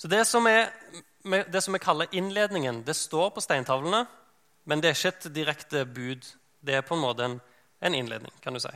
Så 0.00 0.08
det 0.08 0.24
som, 0.24 0.46
er, 0.48 0.70
det 1.24 1.60
som 1.60 1.76
vi 1.76 1.82
kaller 1.82 2.08
innledningen, 2.16 2.82
det 2.84 2.96
står 2.96 3.34
på 3.36 3.42
steintavlene, 3.44 4.06
men 4.64 4.80
det 4.80 4.90
er 4.90 4.96
ikke 4.96 5.12
et 5.12 5.34
direkte 5.34 5.84
bud. 5.84 6.24
Det 6.60 6.78
er 6.78 6.86
på 6.86 6.96
en 6.96 7.02
måte 7.04 7.26
en, 7.26 7.36
en 7.84 7.96
innledning, 7.96 8.32
kan 8.40 8.56
du 8.56 8.60
si. 8.60 8.72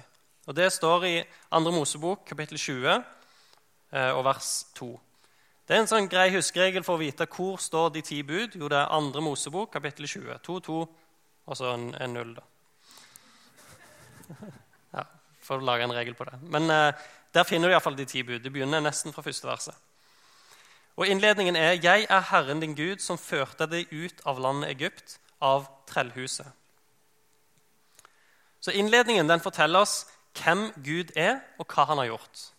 Og 0.46 0.56
Det 0.56 0.68
står 0.72 1.06
i 1.08 1.14
2. 1.48 1.60
Mosebok, 1.72 2.26
kapittel 2.28 2.58
20, 2.58 3.02
eh, 3.92 4.10
og 4.12 4.24
vers 4.24 4.66
2. 4.76 4.90
Det 5.64 5.76
er 5.76 5.80
en 5.80 5.88
sånn 5.88 6.10
grei 6.12 6.28
huskeregel 6.34 6.84
for 6.84 6.98
å 6.98 7.00
vite 7.00 7.24
hvor 7.24 7.56
står 7.56 7.94
de 7.94 8.02
ti 8.04 8.20
bud. 8.22 8.58
Jo, 8.60 8.68
det 8.68 8.82
er 8.82 8.92
2. 8.92 9.24
Mosebok, 9.24 9.72
kapittel 9.72 10.04
20. 10.04 10.36
2, 10.44 10.58
2, 10.68 10.80
og 11.46 11.56
så 11.56 11.74
en, 11.74 11.90
en 12.00 12.14
null, 12.14 12.34
da. 12.36 12.44
Ja, 14.94 15.02
Får 15.44 15.60
lage 15.60 15.84
en 15.84 15.92
regel 15.92 16.14
på 16.16 16.24
det. 16.24 16.38
Men 16.42 16.70
eh, 16.70 16.94
der 17.34 17.44
finner 17.44 17.68
du 17.68 17.74
iallfall 17.74 17.98
de 17.98 18.06
ti 18.08 18.22
bud. 18.22 18.40
Det 18.40 18.52
begynner 18.52 18.80
nesten 18.80 19.12
fra 19.12 19.22
første 19.22 19.48
verset. 19.48 19.74
Og 20.96 21.06
Innledningen 21.10 21.56
er 21.56 21.72
'Jeg 21.72 22.06
er 22.08 22.20
Herren 22.20 22.60
din 22.60 22.74
Gud, 22.74 22.98
som 22.98 23.18
førte 23.18 23.66
deg 23.66 23.92
ut 23.92 24.20
av 24.26 24.38
landet 24.38 24.70
Egypt, 24.70 25.18
av 25.40 25.66
trellhuset'. 25.90 26.52
Så 28.60 28.70
Innledningen 28.70 29.28
den 29.28 29.40
forteller 29.40 29.78
oss 29.78 30.06
hvem 30.38 30.72
Gud 30.84 31.10
er, 31.16 31.40
og 31.58 31.66
hva 31.66 31.84
han 31.84 31.98
har 31.98 32.06
gjort. 32.06 32.50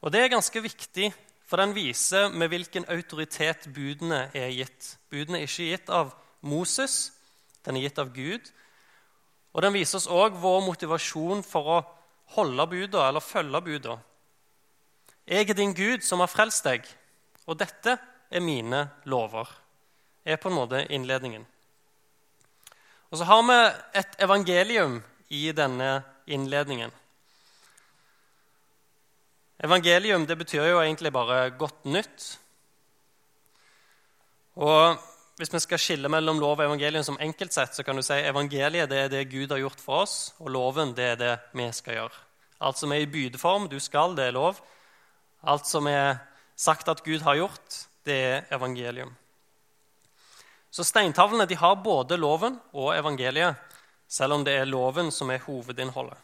Og 0.00 0.12
Det 0.12 0.20
er 0.20 0.28
ganske 0.28 0.62
viktig, 0.62 1.14
for 1.46 1.56
den 1.56 1.74
viser 1.74 2.28
med 2.28 2.48
hvilken 2.48 2.84
autoritet 2.88 3.68
budene 3.74 4.30
er 4.34 4.48
gitt. 4.50 4.98
Budene 5.10 5.38
er 5.38 5.42
ikke 5.42 5.70
gitt 5.70 5.90
av 5.90 6.14
Moses, 6.46 7.12
den 7.66 7.76
er 7.76 7.86
gitt 7.86 7.98
av 7.98 8.12
Gud. 8.14 8.50
Og 9.56 9.64
den 9.64 9.74
viser 9.74 9.98
oss 9.98 10.10
òg 10.12 10.36
vår 10.40 10.62
motivasjon 10.66 11.42
for 11.46 11.72
å 11.72 11.78
holde 12.36 12.66
buda 12.70 13.06
eller 13.08 13.24
følge 13.24 13.62
buda. 13.64 13.96
Jeg 15.26 15.50
er 15.50 15.58
din 15.58 15.74
Gud 15.74 16.04
som 16.06 16.22
har 16.22 16.30
frelst 16.30 16.66
deg, 16.66 16.84
og 17.46 17.58
dette 17.58 17.96
er 18.30 18.44
mine 18.44 18.86
lover. 19.04 19.48
er 20.24 20.36
på 20.36 20.48
en 20.48 20.56
måte 20.58 20.86
innledningen. 20.90 21.46
Og 23.10 23.18
så 23.18 23.24
har 23.24 23.42
vi 23.46 23.58
et 23.94 24.16
evangelium 24.18 25.02
i 25.30 25.52
denne 25.52 26.02
innledningen. 26.26 26.90
Evangelium 29.62 30.26
det 30.26 30.36
betyr 30.38 30.66
jo 30.66 30.80
egentlig 30.80 31.12
bare 31.12 31.50
godt 31.50 31.84
nytt. 31.84 32.38
Og 34.56 34.98
hvis 35.36 35.52
vi 35.52 35.60
skal 35.60 35.80
skille 35.80 36.08
mellom 36.08 36.38
lov 36.40 36.54
og 36.56 36.64
evangelium 36.64 37.04
som 37.04 37.18
enkeltsett, 37.20 37.74
så 37.76 37.84
kan 37.84 37.96
du 37.96 38.02
si 38.04 38.16
evangeliet 38.24 38.88
det 38.88 39.00
er 39.02 39.10
det 39.12 39.26
Gud 39.28 39.50
har 39.52 39.60
gjort 39.60 39.82
for 39.82 40.06
oss, 40.06 40.32
og 40.40 40.48
loven 40.54 40.94
det 40.96 41.10
er 41.12 41.20
det 41.20 41.34
vi 41.52 41.66
skal 41.76 41.98
gjøre. 41.98 42.22
Alt 42.64 42.80
som 42.80 42.92
er 42.92 43.04
i 43.04 43.10
bydeform, 43.10 43.68
du 43.68 43.76
skal, 43.80 44.16
det 44.16 44.30
er 44.30 44.36
lov. 44.36 44.62
Alt 45.44 45.68
som 45.68 45.86
er 45.90 46.22
sagt 46.56 46.88
at 46.88 47.04
Gud 47.04 47.20
har 47.26 47.36
gjort, 47.36 47.82
det 48.08 48.16
er 48.16 48.56
evangelium. 48.56 49.12
Så 50.72 50.84
Steintavlene 50.88 51.46
de 51.48 51.60
har 51.60 51.76
både 51.84 52.16
loven 52.16 52.56
og 52.72 52.94
evangeliet, 52.96 53.60
selv 54.08 54.38
om 54.38 54.44
det 54.44 54.56
er 54.56 54.68
loven 54.68 55.12
som 55.12 55.30
er 55.34 55.44
hovedinnholdet. 55.44 56.16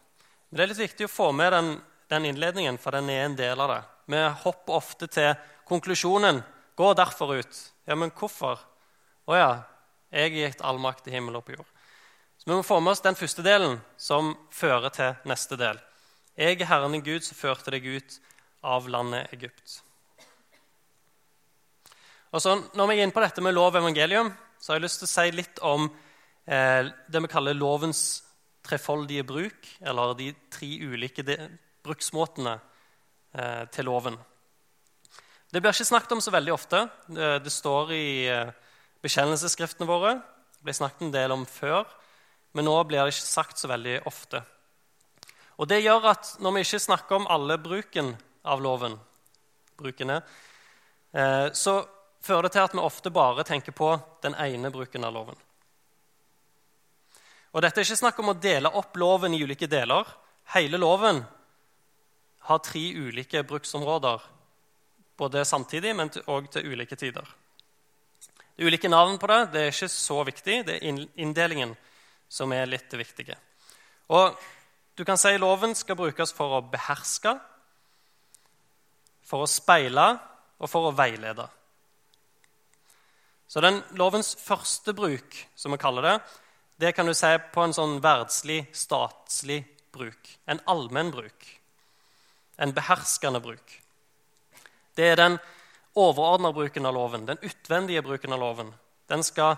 Men 0.48 0.56
Det 0.56 0.64
er 0.64 0.72
litt 0.72 0.84
viktig 0.86 1.08
å 1.08 1.12
få 1.12 1.30
med 1.36 1.52
den, 1.52 1.70
den 2.08 2.32
innledningen, 2.32 2.80
for 2.80 2.96
den 2.96 3.12
er 3.12 3.26
en 3.26 3.36
del 3.36 3.60
av 3.60 3.76
det. 3.76 3.80
Vi 4.12 4.24
hopper 4.44 4.80
ofte 4.80 5.06
til 5.06 5.34
konklusjonen 5.68 6.42
'gå 6.76 6.94
derfor 6.94 7.36
ut'. 7.36 7.70
Ja, 7.86 7.94
men 7.94 8.10
hvorfor? 8.10 8.71
Å 9.30 9.38
ja, 9.38 9.50
jeg 10.10 10.32
er 10.32 10.48
gitt 10.48 10.64
all 10.66 10.80
makt 10.82 11.06
i 11.06 11.14
himmel 11.14 11.38
og 11.38 11.46
på 11.46 11.54
jord. 11.54 11.68
Så 12.38 12.48
Vi 12.50 12.56
må 12.56 12.64
få 12.66 12.80
med 12.82 12.90
oss 12.96 13.04
den 13.04 13.14
første 13.14 13.42
delen, 13.46 13.78
som 13.96 14.34
fører 14.50 14.90
til 14.90 15.14
neste 15.30 15.56
del. 15.56 15.78
Jeg 16.34 16.58
er 16.58 16.66
Herren 16.66 16.96
din 16.96 17.04
Gud, 17.06 17.22
som 17.22 17.38
førte 17.38 17.70
deg 17.70 17.86
ut 17.86 18.18
av 18.66 18.88
landet 18.90 19.30
Egypt. 19.36 19.78
Og 22.32 22.42
så 22.42 22.56
Når 22.74 22.88
vi 22.88 22.96
er 22.96 23.02
inne 23.04 23.14
på 23.14 23.22
dette 23.22 23.44
med 23.44 23.54
lov 23.54 23.76
og 23.76 23.82
evangelium, 23.82 24.32
så 24.58 24.72
har 24.72 24.80
jeg 24.80 24.86
lyst 24.86 25.02
til 25.02 25.06
å 25.06 25.12
si 25.12 25.30
litt 25.30 25.62
om 25.62 25.86
eh, 26.46 26.90
det 27.08 27.22
vi 27.22 27.30
kaller 27.30 27.54
lovens 27.54 28.22
trefoldige 28.62 29.24
bruk, 29.26 29.68
eller 29.80 30.14
de 30.14 30.32
tre 30.50 30.70
ulike 30.82 31.22
bruksmåtene 31.82 32.56
eh, 33.34 33.64
til 33.70 33.86
loven. 33.86 34.18
Det 35.52 35.60
blir 35.60 35.74
ikke 35.74 35.84
snakket 35.84 36.14
om 36.16 36.22
så 36.24 36.32
veldig 36.32 36.54
ofte. 36.54 36.86
Det, 37.06 37.32
det 37.44 37.52
står 37.52 37.92
i 37.92 38.06
eh, 38.32 38.52
bekjennelsesskriftene 39.02 39.88
våre. 39.88 40.16
Ble 40.62 40.74
snakket 40.76 41.06
en 41.06 41.14
del 41.14 41.34
om 41.34 41.44
før, 41.48 41.86
men 42.54 42.66
nå 42.68 42.74
blir 42.86 43.02
det 43.02 43.14
ikke 43.14 43.26
sagt 43.26 43.60
så 43.60 43.70
veldig 43.70 44.02
ofte. 44.08 44.42
Og 45.60 45.68
Det 45.68 45.82
gjør 45.82 46.10
at 46.10 46.36
når 46.42 46.54
vi 46.54 46.64
ikke 46.64 46.86
snakker 46.86 47.18
om 47.18 47.28
alle 47.30 47.58
bruken 47.60 48.14
av 48.44 48.62
loven, 48.62 48.96
brukene, 49.78 50.22
eh, 51.12 51.48
så 51.52 51.82
fører 52.22 52.46
det 52.46 52.52
til 52.56 52.64
at 52.64 52.74
vi 52.74 52.82
ofte 52.82 53.10
bare 53.10 53.44
tenker 53.44 53.74
på 53.74 53.92
den 54.22 54.34
ene 54.34 54.70
bruken 54.70 55.04
av 55.04 55.14
loven. 55.14 55.36
Og 57.52 57.62
Dette 57.62 57.80
er 57.80 57.84
ikke 57.84 58.00
snakk 58.00 58.18
om 58.22 58.32
å 58.32 58.38
dele 58.38 58.70
opp 58.70 58.96
loven 58.96 59.34
i 59.34 59.42
ulike 59.42 59.68
deler. 59.68 60.08
Hele 60.54 60.78
loven 60.80 61.20
har 62.48 62.58
tre 62.64 62.82
ulike 62.96 63.42
bruksområder, 63.46 64.22
både 65.16 65.44
samtidig, 65.44 65.94
men 65.96 66.10
òg 66.26 66.48
til 66.50 66.72
ulike 66.72 66.96
tider. 66.96 67.28
Det 68.52 68.62
er 68.62 68.68
ulike 68.68 68.90
navn 68.92 69.16
på 69.18 69.30
det. 69.30 69.40
Det 69.52 69.62
er 69.62 69.72
ikke 69.72 69.88
så 69.88 70.18
viktig. 70.28 70.58
Det 70.66 70.76
er 70.76 71.06
inndelingen 71.22 71.72
som 72.28 72.52
er 72.52 72.68
litt 72.68 72.92
viktige. 72.92 73.36
Og 74.12 74.36
du 74.96 75.04
kan 75.08 75.20
si 75.20 75.32
Loven 75.40 75.74
skal 75.76 75.96
brukes 75.96 76.34
for 76.36 76.58
å 76.58 76.64
beherske, 76.72 77.32
for 79.24 79.44
å 79.44 79.50
speile 79.50 80.06
og 80.60 80.68
for 80.68 80.90
å 80.90 80.96
veilede. 80.96 81.46
Så 83.48 83.60
den 83.60 83.82
lovens 84.00 84.34
første 84.40 84.94
bruk, 84.96 85.36
som 85.56 85.74
vi 85.74 85.80
kaller 85.80 86.06
det, 86.06 86.16
det 86.80 86.92
kan 86.96 87.08
du 87.08 87.12
si 87.16 87.30
på 87.52 87.64
en 87.64 87.74
sånn 87.76 87.98
verdslig, 88.04 88.62
statslig 88.72 89.60
bruk. 89.92 90.30
En 90.48 90.60
allmenn 90.72 91.12
bruk. 91.12 91.48
En 92.56 92.72
beherskende 92.72 93.42
bruk. 93.44 93.74
Det 94.96 95.10
er 95.12 95.20
den 95.20 95.36
overordna 95.94 96.52
bruken 96.52 96.86
av 96.86 96.94
loven, 96.94 97.26
den 97.26 97.40
utvendige 97.42 98.02
bruken 98.02 98.32
av 98.32 98.40
loven. 98.40 98.72
Den 99.08 99.24
skal 99.24 99.56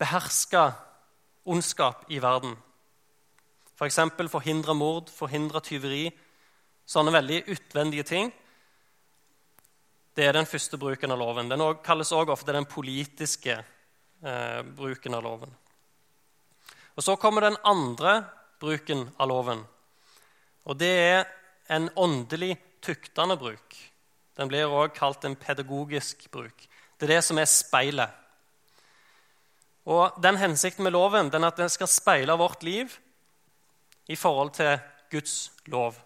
beherske 0.00 0.72
ondskap 1.44 2.04
i 2.10 2.18
verden. 2.22 2.56
F.eks. 3.76 3.96
For 3.96 4.32
forhindre 4.38 4.74
mord, 4.74 5.10
forhindre 5.10 5.62
tyveri. 5.64 6.06
Sånne 6.86 7.14
veldig 7.14 7.42
utvendige 7.54 8.06
ting. 8.06 8.32
Det 10.12 10.26
er 10.26 10.36
den 10.36 10.48
første 10.48 10.76
bruken 10.76 11.14
av 11.14 11.20
loven. 11.22 11.48
Den 11.48 11.62
kalles 11.84 12.12
også 12.12 12.34
ofte 12.34 12.54
den 12.54 12.68
politiske 12.68 13.56
eh, 13.56 14.60
bruken 14.76 15.14
av 15.16 15.24
loven. 15.24 15.54
Og 16.96 17.02
Så 17.02 17.16
kommer 17.16 17.46
den 17.46 17.56
andre 17.64 18.24
bruken 18.60 19.08
av 19.18 19.28
loven. 19.28 19.62
Og 20.68 20.76
det 20.78 20.92
er 20.92 21.24
en 21.72 21.88
åndelig 21.96 22.56
tuktende 22.84 23.38
bruk. 23.40 23.91
Den 24.36 24.48
blir 24.48 24.70
også 24.70 24.94
kalt 24.96 25.24
en 25.24 25.36
pedagogisk 25.36 26.30
bruk. 26.32 26.66
Det 26.96 27.08
er 27.08 27.16
det 27.16 27.24
som 27.24 27.38
er 27.38 27.50
speilet. 27.50 28.10
Og 29.84 30.18
den 30.22 30.38
Hensikten 30.38 30.84
med 30.86 30.94
loven 30.94 31.30
den 31.32 31.42
er 31.42 31.52
at 31.52 31.58
den 31.58 31.72
skal 31.72 31.90
speile 31.90 32.36
vårt 32.38 32.62
liv 32.62 32.92
i 34.08 34.16
forhold 34.16 34.54
til 34.54 34.78
Guds 35.10 35.52
lov. 35.66 35.96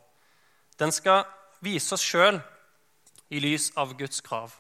Den 0.79 0.93
skal 0.93 1.25
vise 1.61 1.95
oss 1.95 2.05
sjøl 2.05 2.41
i 3.31 3.41
lys 3.41 3.71
av 3.77 3.95
Guds 3.99 4.21
krav. 4.25 4.55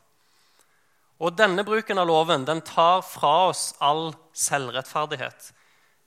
Og 1.19 1.33
Denne 1.39 1.65
bruken 1.65 1.99
av 1.99 2.09
loven 2.09 2.45
den 2.45 2.61
tar 2.61 3.01
fra 3.01 3.49
oss 3.49 3.71
all 3.81 4.11
selvrettferdighet 4.37 5.53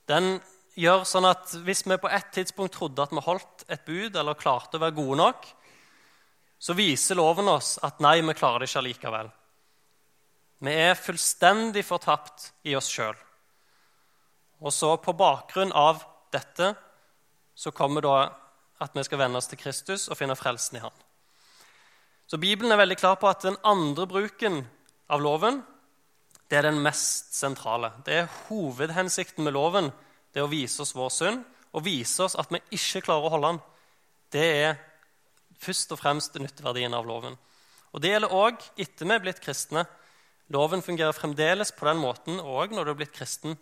den 0.09 0.39
gjør 0.79 1.03
sånn 1.05 1.27
at 1.29 1.51
hvis 1.65 1.83
vi 1.85 1.97
på 2.01 2.09
et 2.09 2.29
tidspunkt 2.33 2.73
trodde 2.77 3.03
at 3.03 3.13
vi 3.13 3.21
holdt 3.25 3.65
et 3.69 3.83
bud 3.85 4.15
eller 4.17 4.37
klarte 4.39 4.79
å 4.79 4.81
være 4.81 4.97
gode 4.97 5.19
nok, 5.19 5.45
så 6.59 6.75
viser 6.75 7.15
loven 7.15 7.47
oss 7.47 7.77
at 7.83 8.01
nei, 8.03 8.19
vi 8.21 8.35
klarer 8.35 8.63
det 8.63 8.69
ikke 8.69 8.81
allikevel. 8.83 9.31
Vi 10.59 10.75
er 10.75 10.99
fullstendig 10.99 11.85
fortapt 11.87 12.49
i 12.67 12.75
oss 12.75 12.89
sjøl. 12.91 13.15
Og 14.59 14.73
så 14.75 14.91
på 14.99 15.15
bakgrunn 15.15 15.71
av 15.71 16.03
dette 16.35 16.73
så 17.55 17.71
kommer 17.71 18.03
da 18.03 18.17
at 18.83 18.95
vi 18.95 19.03
skal 19.07 19.21
vende 19.23 19.39
oss 19.39 19.47
til 19.47 19.59
Kristus 19.59 20.09
og 20.11 20.19
finne 20.19 20.35
frelsen 20.35 20.79
i 20.79 20.83
Han. 20.83 20.95
Så 22.29 22.37
Bibelen 22.37 22.71
er 22.71 22.81
veldig 22.81 22.99
klar 22.99 23.15
på 23.19 23.29
at 23.31 23.47
den 23.47 23.57
andre 23.65 24.05
bruken 24.07 24.61
av 25.09 25.23
loven 25.23 25.63
det 26.49 26.57
er 26.57 26.65
den 26.65 26.81
mest 26.81 27.35
sentrale. 27.37 27.91
Det 28.05 28.13
er 28.23 28.29
hovedhensikten 28.47 29.45
med 29.45 29.53
loven. 29.53 29.91
Det 30.33 30.41
er 30.41 30.47
å 30.47 30.51
vise 30.51 30.81
oss 30.81 30.95
vår 30.97 31.11
synd 31.13 31.43
og 31.77 31.83
vise 31.85 32.23
oss 32.25 32.35
at 32.41 32.49
vi 32.49 32.61
ikke 32.73 33.03
klarer 33.05 33.27
å 33.27 33.33
holde 33.35 33.51
den. 33.51 33.59
Det 34.33 34.47
er 34.65 34.79
først 35.59 35.91
og 35.93 35.99
fremst 36.01 36.37
nytteverdien 36.39 36.93
av 36.95 37.07
loven. 37.07 37.37
Og 37.93 38.01
Det 38.01 38.13
gjelder 38.13 38.35
òg 38.35 38.61
etter 38.77 39.05
vi 39.05 39.15
er 39.15 39.23
blitt 39.23 39.41
kristne. 39.43 39.85
Loven 40.49 40.81
fungerer 40.85 41.13
fremdeles 41.13 41.71
på 41.75 41.85
den 41.89 42.01
måten 42.01 42.39
òg 42.39 42.73
når 42.73 42.85
du 42.85 42.91
er 42.91 42.99
blitt 43.01 43.15
kristen, 43.15 43.57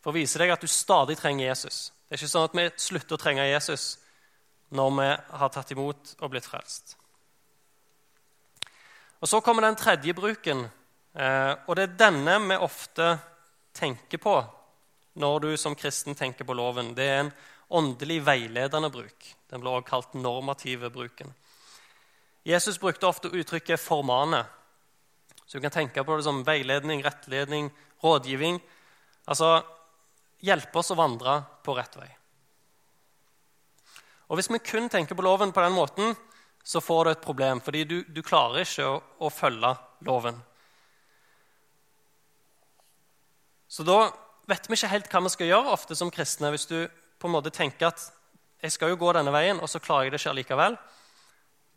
for 0.00 0.12
å 0.12 0.18
vise 0.18 0.38
deg 0.38 0.52
at 0.54 0.62
du 0.62 0.70
stadig 0.70 1.18
trenger 1.18 1.48
Jesus. 1.48 1.90
Det 2.06 2.14
er 2.16 2.22
ikke 2.22 2.32
sånn 2.32 2.48
at 2.48 2.56
vi 2.56 2.68
slutter 2.80 3.18
å 3.18 3.20
trenge 3.20 3.48
Jesus 3.48 3.98
når 4.70 4.90
vi 4.96 5.08
har 5.40 5.52
tatt 5.52 5.70
imot 5.74 6.14
og 6.20 6.32
blitt 6.32 6.46
frelst. 6.48 6.96
Og 9.18 9.28
Så 9.28 9.40
kommer 9.42 9.66
den 9.66 9.76
tredje 9.76 10.14
bruken 10.14 10.68
Eh, 11.18 11.54
og 11.66 11.74
det 11.74 11.84
er 11.84 11.98
denne 11.98 12.36
vi 12.44 12.58
ofte 12.62 13.16
tenker 13.74 14.20
på 14.22 14.36
når 15.18 15.40
du 15.42 15.50
som 15.58 15.74
kristen 15.78 16.14
tenker 16.14 16.46
på 16.46 16.54
loven. 16.54 16.92
Det 16.94 17.06
er 17.06 17.20
en 17.24 17.32
åndelig 17.74 18.20
veiledende 18.26 18.90
bruk. 18.92 19.32
Den 19.48 19.62
ble 19.62 19.72
også 19.72 19.88
kalt 19.88 20.16
normative 20.18 20.90
bruken. 20.92 21.32
Jesus 22.48 22.78
brukte 22.80 23.06
ofte 23.06 23.28
uttrykket 23.28 23.80
'formane'. 23.80 24.44
Så 25.46 25.58
du 25.58 25.60
kan 25.60 25.70
tenke 25.70 26.04
på 26.04 26.16
det 26.16 26.24
som 26.24 26.44
veiledning, 26.44 27.04
rettledning, 27.04 27.70
rådgivning. 28.02 28.60
Altså 29.26 29.64
hjelpe 30.44 30.78
oss 30.78 30.90
å 30.90 30.98
vandre 30.98 31.42
på 31.64 31.74
rett 31.76 31.96
vei. 31.96 32.08
Og 34.28 34.36
Hvis 34.36 34.50
vi 34.50 34.58
kun 34.58 34.88
tenker 34.88 35.16
på 35.16 35.24
loven 35.24 35.52
på 35.52 35.60
den 35.64 35.72
måten, 35.72 36.16
så 36.62 36.80
får 36.84 37.04
du 37.04 37.10
et 37.10 37.24
problem, 37.24 37.60
fordi 37.64 37.84
du, 37.84 38.02
du 38.04 38.20
klarer 38.22 38.60
ikke 38.60 38.84
å, 38.84 39.00
å 39.24 39.30
følge 39.32 39.72
loven. 40.04 40.36
Så 43.68 43.84
da 43.88 44.10
vet 44.48 44.68
vi 44.68 44.76
ikke 44.76 44.92
helt 44.92 45.08
hva 45.12 45.22
vi 45.24 45.32
skal 45.32 45.48
gjøre 45.48 45.72
ofte 45.72 45.96
som 45.96 46.12
kristne. 46.12 46.50
Hvis 46.52 46.68
du 46.68 46.76
på 47.18 47.28
en 47.28 47.34
måte 47.34 47.52
tenker 47.52 47.88
at 47.88 48.04
jeg 48.62 48.74
skal 48.74 48.92
jo 48.92 49.00
gå 49.00 49.12
denne 49.14 49.32
veien, 49.34 49.60
og 49.62 49.70
så 49.70 49.80
klarer 49.82 50.08
jeg 50.08 50.14
det 50.14 50.20
ikke 50.22 50.36
likevel. 50.40 50.78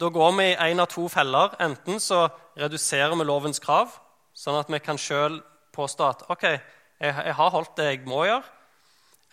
Da 0.02 0.10
går 0.10 0.32
vi 0.38 0.48
i 0.50 0.56
én 0.72 0.82
av 0.82 0.90
to 0.90 1.08
feller. 1.10 1.54
Enten 1.62 2.00
så 2.02 2.24
reduserer 2.58 3.14
vi 3.16 3.28
lovens 3.28 3.62
krav, 3.62 3.94
sånn 4.34 4.58
at 4.58 4.72
vi 4.72 4.80
kan 4.82 4.98
sjøl 4.98 5.42
påstå 5.76 6.08
at 6.08 6.26
ok, 6.34 6.48
jeg, 6.48 7.14
jeg, 7.14 7.36
har 7.38 7.54
holdt 7.54 7.76
det 7.78 7.86
jeg 7.86 8.02
må 8.10 8.26
gjøre. 8.26 8.44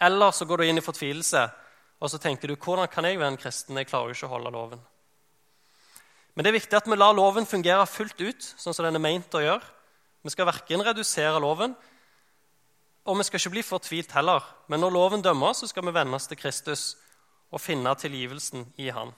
Eller 0.04 0.30
så 0.36 0.44
går 0.46 0.60
du 0.60 0.68
inn 0.68 0.78
i 0.78 0.84
fortvilelse 0.84 1.48
og 1.98 2.10
så 2.12 2.20
tenker 2.22 2.50
du, 2.50 2.54
hvordan 2.54 2.86
kan 2.90 3.06
jeg 3.08 3.18
være 3.18 3.32
en 3.34 3.40
kristen? 3.40 3.78
Jeg 3.78 3.88
klarer 3.90 4.12
jo 4.12 4.14
ikke 4.14 4.28
å 4.28 4.34
holde 4.36 4.52
loven. 4.54 4.82
Men 6.34 6.46
det 6.46 6.52
er 6.52 6.58
viktig 6.60 6.78
at 6.78 6.86
vi 6.86 6.98
lar 6.98 7.16
loven 7.16 7.48
fungere 7.48 7.86
fullt 7.90 8.20
ut, 8.22 8.44
sånn 8.60 8.76
som 8.76 8.86
den 8.86 8.94
er 8.94 9.02
meint 9.02 9.34
å 9.34 9.42
gjøre. 9.42 9.72
Vi 10.22 10.30
skal 10.30 10.46
verken 10.46 10.84
redusere 10.86 11.40
loven 11.42 11.74
og 13.08 13.16
vi 13.16 13.24
skal 13.24 13.40
ikke 13.40 13.54
bli 13.56 13.64
fortvilt 13.64 14.12
heller. 14.14 14.44
Men 14.68 14.82
når 14.84 14.94
loven 14.94 15.24
dømmer 15.24 15.56
så 15.56 15.66
skal 15.66 15.86
vi 15.86 15.94
vende 15.96 16.14
oss 16.14 16.28
til 16.30 16.38
Kristus 16.38 16.92
og 17.50 17.62
finne 17.62 17.94
tilgivelsen 17.96 18.66
i 18.76 18.90
Han. 18.92 19.12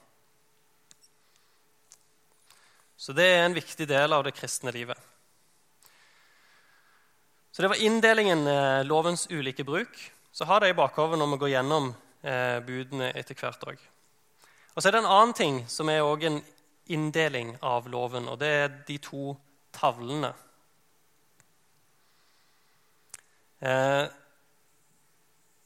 Så 3.01 3.13
det 3.17 3.25
er 3.25 3.45
en 3.45 3.57
viktig 3.57 3.87
del 3.89 4.13
av 4.13 4.23
det 4.23 4.35
kristne 4.37 4.71
livet. 4.71 4.97
Så 7.51 7.61
det 7.61 7.71
var 7.71 7.81
inndelingen, 7.81 8.47
eh, 8.47 8.83
lovens 8.85 9.27
ulike 9.31 9.63
bruk. 9.63 10.11
Så 10.31 10.45
ha 10.45 10.59
det 10.59 10.69
i 10.69 10.77
bakhodet 10.77 11.17
når 11.19 11.31
vi 11.31 11.37
går 11.37 11.49
gjennom 11.49 11.95
eh, 12.23 12.59
budene 12.63 13.11
etter 13.17 13.35
hvert 13.35 13.65
òg. 13.67 13.81
Og 14.75 14.81
så 14.81 14.87
er 14.87 14.91
det 14.91 15.01
en 15.01 15.11
annen 15.17 15.33
ting 15.33 15.57
som 15.67 15.89
er 15.89 16.05
òg 16.05 16.23
en 16.23 16.39
inndeling 16.91 17.57
av 17.61 17.89
loven, 17.91 18.29
og 18.29 18.39
det 18.39 18.47
er 18.47 18.71
de 18.87 18.97
to 19.03 19.35
tavlene. 19.75 20.31
Eh, 23.61 24.05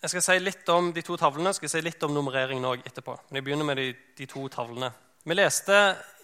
jeg 0.06 0.12
skal 0.12 0.22
si 0.22 0.42
litt 0.44 0.70
om 0.70 0.92
de 0.94 1.02
to 1.02 1.16
tavlene 1.18 1.50
jeg 1.50 1.58
skal 1.64 1.72
si 1.72 1.80
litt 1.82 2.04
om 2.06 2.12
nummereringen 2.14 2.68
òg 2.70 2.84
etterpå. 2.86 3.16
Men 3.26 3.40
jeg 3.40 3.46
begynner 3.48 3.66
med 3.66 3.80
de, 3.82 3.88
de, 4.20 4.28
to 4.30 4.44
tavlene. 4.54 4.92
Vi 5.26 5.34
leste 5.34 5.80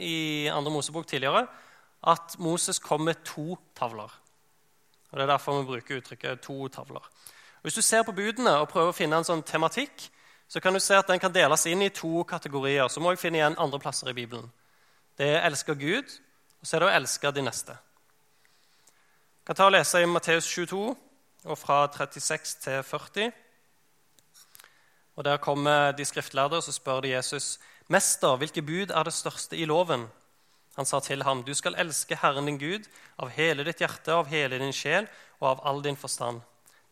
i 0.05 0.45
andre 0.53 0.73
Mosebok 0.75 1.07
tidligere 1.09 1.47
at 2.05 2.35
Moses 2.37 2.77
kom 2.77 3.07
med 3.07 3.23
to 3.25 3.57
tavler. 3.77 4.13
Og 5.09 5.17
Det 5.17 5.23
er 5.25 5.31
derfor 5.33 5.57
vi 5.57 5.71
bruker 5.71 5.97
uttrykket 5.97 6.41
'to 6.41 6.67
tavler'. 6.69 7.09
Og 7.57 7.61
Hvis 7.63 7.73
du 7.73 7.81
ser 7.81 8.03
på 8.03 8.11
budene 8.11 8.53
og 8.61 8.69
prøver 8.69 8.93
å 8.93 8.95
finne 8.95 9.17
en 9.17 9.25
sånn 9.25 9.43
tematikk, 9.43 10.09
så 10.47 10.59
kan 10.61 10.73
du 10.73 10.79
se 10.79 10.95
at 10.95 11.07
den 11.07 11.19
kan 11.19 11.33
deles 11.33 11.65
inn 11.65 11.81
i 11.81 11.89
to 11.89 12.23
kategorier. 12.23 12.87
Så 12.87 12.99
må 13.01 13.09
finner 13.09 13.17
finne 13.17 13.37
igjen 13.37 13.57
andre 13.57 13.79
plasser 13.79 14.09
i 14.09 14.13
Bibelen. 14.13 14.51
Det 15.17 15.25
er 15.25 15.49
'elsker 15.49 15.73
Gud', 15.73 16.19
og 16.61 16.67
så 16.67 16.75
er 16.75 16.79
det 16.79 16.89
å 16.89 16.95
elske 17.01 17.31
de 17.31 17.41
neste. 17.41 17.71
Jeg 17.71 19.45
kan 19.45 19.55
ta 19.55 19.65
og 19.65 19.71
lese 19.71 20.01
i 20.01 20.05
Matteus 20.05 20.45
22, 20.45 20.95
og 21.45 21.57
fra 21.57 21.87
36 21.87 22.55
til 22.61 22.83
40. 22.83 23.31
Og 25.15 25.23
Der 25.23 25.37
kommer 25.37 25.91
de 25.91 26.05
skriftlærde 26.05 26.57
og 26.57 26.63
så 26.63 26.71
spør 26.71 27.01
de 27.01 27.09
Jesus, 27.09 27.59
'Mester, 27.89 28.35
hvilke 28.35 28.61
bud 28.61 28.89
er 28.89 29.03
det 29.03 29.13
største 29.13 29.57
i 29.57 29.65
loven?' 29.65 30.09
Han 30.75 30.85
sa 30.85 30.99
til 30.99 31.23
ham, 31.23 31.43
'Du 31.43 31.53
skal 31.53 31.75
elske 31.77 32.15
Herren 32.15 32.45
din 32.45 32.57
Gud 32.57 32.87
av 33.19 33.29
hele 33.29 33.63
ditt 33.63 33.79
hjerte, 33.79 34.11
av 34.11 34.27
hele 34.27 34.59
din 34.59 34.73
sjel 34.73 35.07
og 35.39 35.49
av 35.49 35.67
all 35.67 35.83
din 35.83 35.97
forstand.' 35.97 36.41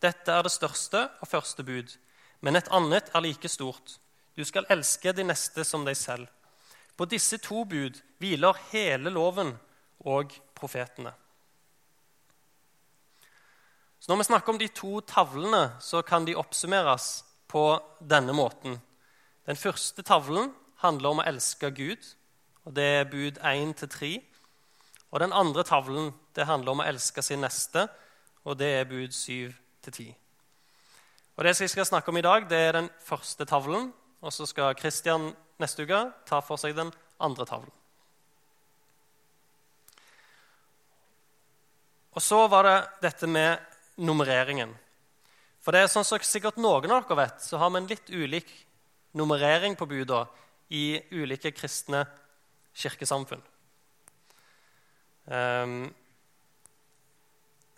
Dette 0.02 0.32
er 0.32 0.42
det 0.42 0.52
største 0.52 1.10
og 1.22 1.28
første 1.28 1.64
bud. 1.64 1.98
Men 2.42 2.56
et 2.56 2.68
annet 2.72 3.10
er 3.14 3.20
like 3.20 3.48
stort. 3.48 4.00
Du 4.38 4.46
skal 4.46 4.66
elske 4.70 5.12
de 5.12 5.24
neste 5.24 5.64
som 5.64 5.86
deg 5.86 5.98
selv. 5.98 6.28
På 6.98 7.06
disse 7.06 7.38
to 7.38 7.66
bud 7.66 8.00
hviler 8.20 8.56
hele 8.72 9.10
loven 9.10 9.58
og 10.00 10.32
profetene. 10.56 11.14
Så 14.00 14.12
Når 14.12 14.18
vi 14.18 14.24
snakker 14.24 14.54
om 14.54 14.60
de 14.60 14.68
to 14.68 15.00
tavlene, 15.02 15.72
så 15.80 16.02
kan 16.02 16.26
de 16.26 16.36
oppsummeres 16.36 17.24
på 17.50 17.66
denne 18.00 18.34
måten. 18.36 18.78
Den 19.50 19.58
første 19.58 20.06
tavlen 20.06 20.52
handler 20.84 21.10
om 21.10 21.22
å 21.22 21.28
elske 21.28 21.72
Gud, 21.76 22.06
og 22.68 22.76
det 22.78 22.86
er 23.00 23.10
bud 23.10 23.40
1-3. 23.42 24.20
Og 25.10 25.24
den 25.24 25.34
andre 25.34 25.66
tavlen 25.66 26.12
det 26.38 26.46
handler 26.46 26.76
om 26.76 26.84
å 26.84 26.88
elske 26.88 27.24
sin 27.26 27.42
neste, 27.42 27.88
og 28.46 28.60
det 28.60 28.70
er 28.80 28.90
bud 28.90 29.16
7-10. 29.16 30.14
Og 31.40 31.46
Det 31.46 31.56
som 31.56 31.64
vi 31.64 31.72
skal 31.72 31.86
snakke 31.88 32.12
om 32.12 32.18
i 32.20 32.22
dag, 32.22 32.50
det 32.50 32.58
er 32.58 32.74
den 32.76 32.90
første 33.00 33.46
tavlen. 33.46 33.94
Og 34.22 34.34
så 34.36 34.46
skal 34.46 34.76
Kristian 34.76 35.30
neste 35.60 35.86
uke 35.88 36.02
ta 36.28 36.42
for 36.44 36.60
seg 36.60 36.76
den 36.76 36.92
andre 37.20 37.46
tavlen. 37.48 37.72
Og 42.12 42.22
så 42.22 42.42
var 42.52 42.68
det 42.68 42.78
dette 43.06 43.28
med 43.28 43.58
nummereringen. 43.96 44.74
For 45.70 45.78
det 45.78 45.84
er 45.86 45.92
sånn 45.94 46.06
som 46.08 46.24
sikkert 46.26 46.56
noen 46.58 46.90
av 46.90 47.04
dere 47.06 47.16
vet, 47.20 47.44
så 47.46 47.60
har 47.62 47.70
vi 47.70 47.78
en 47.78 47.88
litt 47.92 48.08
ulik 48.10 48.48
nummerering 49.14 49.76
på 49.78 49.86
buda 49.86 50.24
i 50.74 50.98
ulike 51.14 51.52
kristne 51.54 52.00
kirkesamfunn. 52.74 53.44
Um, 55.30 55.84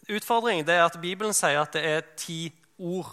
utfordringen 0.08 0.72
er 0.72 0.86
at 0.86 0.96
Bibelen 1.04 1.36
sier 1.36 1.60
at 1.60 1.76
det 1.76 1.82
er 1.90 2.08
ti 2.16 2.38
ord 2.80 3.10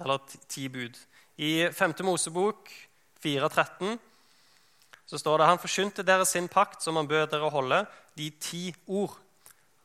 eller 0.00 0.24
ti 0.48 0.70
bud. 0.72 0.96
I 1.36 1.68
5. 1.68 1.92
Mosebok 2.08 2.72
4.13 3.20 3.98
så 5.04 5.20
står 5.20 5.42
det 5.42 5.50
han 5.50 5.60
forkynte 5.60 6.06
dere 6.08 6.24
sin 6.24 6.48
pakt 6.48 6.80
som 6.80 6.96
han 6.96 7.12
bød 7.12 7.26
dere 7.34 7.52
holde, 7.52 7.82
de 8.16 8.30
ti 8.40 8.70
ord. 8.86 9.20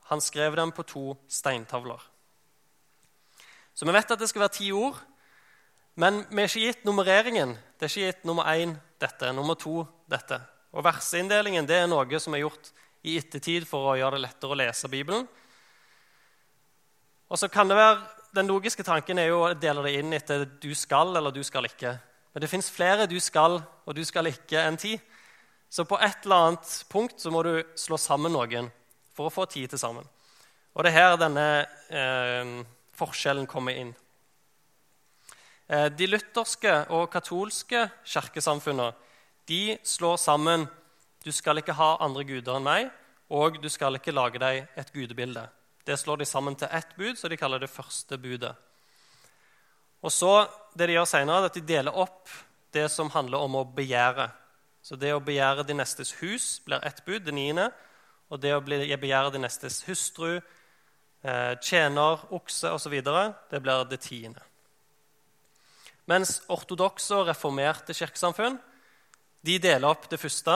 Han 0.07 0.23
skrev 0.23 0.55
dem 0.55 0.71
på 0.71 0.87
to 0.87 1.05
steintavler. 1.27 2.07
Så 3.79 3.87
vi 3.87 3.93
vet 3.95 4.09
at 4.11 4.19
det 4.19 4.27
skal 4.27 4.41
være 4.43 4.55
ti 4.57 4.65
ord, 4.75 4.97
men 5.95 6.25
vi 6.27 6.41
er 6.41 6.49
ikke 6.49 6.63
gitt 6.65 6.81
nummereringen. 6.83 7.53
Det 7.79 7.85
er 7.87 7.91
ikke 7.93 8.07
gitt 8.09 8.25
nummer 8.27 8.49
én 8.51 8.73
dette, 8.99 9.29
nummer 9.31 9.55
to 9.55 9.85
dette. 10.11 10.35
Og 10.75 10.83
Verseinndelingen 10.83 11.67
det 11.67 11.77
er 11.79 11.85
noe 11.87 12.19
som 12.19 12.33
er 12.35 12.41
gjort 12.43 12.73
i 13.07 13.13
ettertid 13.21 13.63
for 13.67 13.87
å 13.87 13.93
gjøre 13.95 14.17
det 14.17 14.25
lettere 14.25 14.51
å 14.51 14.57
lese 14.59 14.89
Bibelen. 14.91 15.23
Og 17.31 17.39
så 17.39 17.47
kan 17.47 17.71
det 17.71 17.77
være 17.79 18.01
den 18.35 18.51
logiske 18.51 18.83
tanken 18.83 19.21
er 19.21 19.29
jo 19.29 19.37
å 19.45 19.53
dele 19.55 19.85
det 19.85 19.93
inn 20.01 20.11
etter 20.17 20.43
du 20.59 20.73
skal 20.75 21.15
eller 21.15 21.31
du 21.31 21.39
skal 21.47 21.69
ikke. 21.69 21.93
Men 22.33 22.43
det 22.43 22.49
fins 22.51 22.67
flere 22.75 23.07
du 23.07 23.15
skal 23.23 23.61
og 23.61 23.95
du 23.95 24.03
skal 24.03 24.27
ikke 24.27 24.59
enn 24.59 24.79
ti. 24.81 24.97
Så 25.71 25.85
på 25.87 26.01
et 26.03 26.27
eller 26.27 26.49
annet 26.49 26.73
punkt 26.91 27.23
så 27.23 27.31
må 27.31 27.45
du 27.47 27.53
slå 27.79 27.95
sammen 27.95 28.35
noen 28.35 28.67
for 29.15 29.29
å 29.29 29.33
få 29.33 29.47
ti 29.47 29.63
til 29.71 29.79
sammen. 29.79 30.03
Og 30.75 30.83
det 30.83 30.91
er 30.91 30.99
her 30.99 31.15
denne 31.23 31.47
eh, 31.87 32.53
forskjellen 32.99 33.47
kommer 33.49 33.79
inn. 33.79 33.93
Eh, 35.69 35.87
de 35.93 36.07
lutherske 36.09 36.75
og 36.95 37.07
katolske 37.13 37.87
kirkesamfunnene 38.03 38.91
de 39.49 39.77
slår 39.87 40.17
sammen 40.21 40.67
du 41.23 41.31
skal 41.35 41.59
ikke 41.59 41.75
ha 41.75 41.95
andre 42.03 42.23
guder 42.23 42.57
enn 42.57 42.65
meg, 42.65 42.89
og 43.29 43.57
du 43.61 43.67
skal 43.69 43.97
ikke 43.97 44.15
lage 44.15 44.39
deg 44.41 44.69
et 44.79 44.91
gudebilde. 44.93 45.43
Det 45.85 45.97
slår 45.99 46.21
de 46.21 46.27
sammen 46.29 46.55
til 46.55 46.69
ett 46.71 46.95
bud, 46.97 47.17
så 47.17 47.27
de 47.27 47.37
kaller 47.37 47.59
det 47.59 47.71
første 47.71 48.17
budet. 48.17 48.53
Og 50.01 50.11
så, 50.11 50.47
Det 50.75 50.87
de 50.87 50.93
gjør 50.93 51.05
senere, 51.05 51.41
er 51.41 51.45
at 51.49 51.53
de 51.53 51.61
deler 51.61 51.91
opp 51.91 52.29
det 52.71 52.87
som 52.91 53.09
handler 53.09 53.37
om 53.37 53.55
å 53.55 53.65
begjære. 53.65 54.29
Så 54.81 54.95
det 54.95 55.11
å 55.13 55.19
begjære 55.19 55.65
de 55.67 55.73
nestes 55.73 56.13
hus 56.21 56.61
blir 56.65 56.79
ett 56.85 57.03
bud, 57.05 57.25
det 57.25 57.33
niende. 57.33 57.71
Og 58.29 58.39
det 58.39 58.53
å 58.53 58.61
begjære 58.61 59.33
de 59.33 59.39
nestes 59.39 59.83
hustru, 59.89 60.39
tjener, 61.19 62.21
okse 62.31 62.71
osv., 62.71 62.93
det 63.03 63.59
blir 63.59 63.83
det 63.89 63.99
tiende. 63.99 64.39
Mens 66.09 66.39
ortodokse 66.49 67.17
og 67.19 67.27
reformerte 67.27 67.93
kirkesamfunn 67.93 68.57
de 69.45 69.57
deler 69.61 69.87
opp 69.87 70.09
det 70.11 70.19
første. 70.19 70.55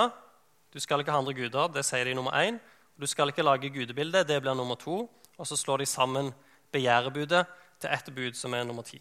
Du 0.73 0.80
skal 0.82 1.04
ikke 1.04 1.13
ha 1.13 1.19
andre 1.21 1.36
guder, 1.38 1.69
det 1.71 1.86
sier 1.86 2.08
de 2.08 2.15
nummer 2.17 2.34
én. 2.36 2.58
Du 2.99 3.06
skal 3.08 3.30
ikke 3.30 3.45
lage 3.45 3.71
gudebilde, 3.73 4.23
det 4.28 4.41
blir 4.41 4.56
nummer 4.58 4.76
to. 4.80 5.06
Og 5.38 5.47
så 5.47 5.58
slår 5.58 5.84
de 5.84 5.89
sammen 5.89 6.32
begjærebudet 6.73 7.45
til 7.82 7.89
ett 7.93 8.10
bud, 8.15 8.34
som 8.38 8.54
er 8.54 8.63
nummer 8.63 8.84
ti. 8.84 8.99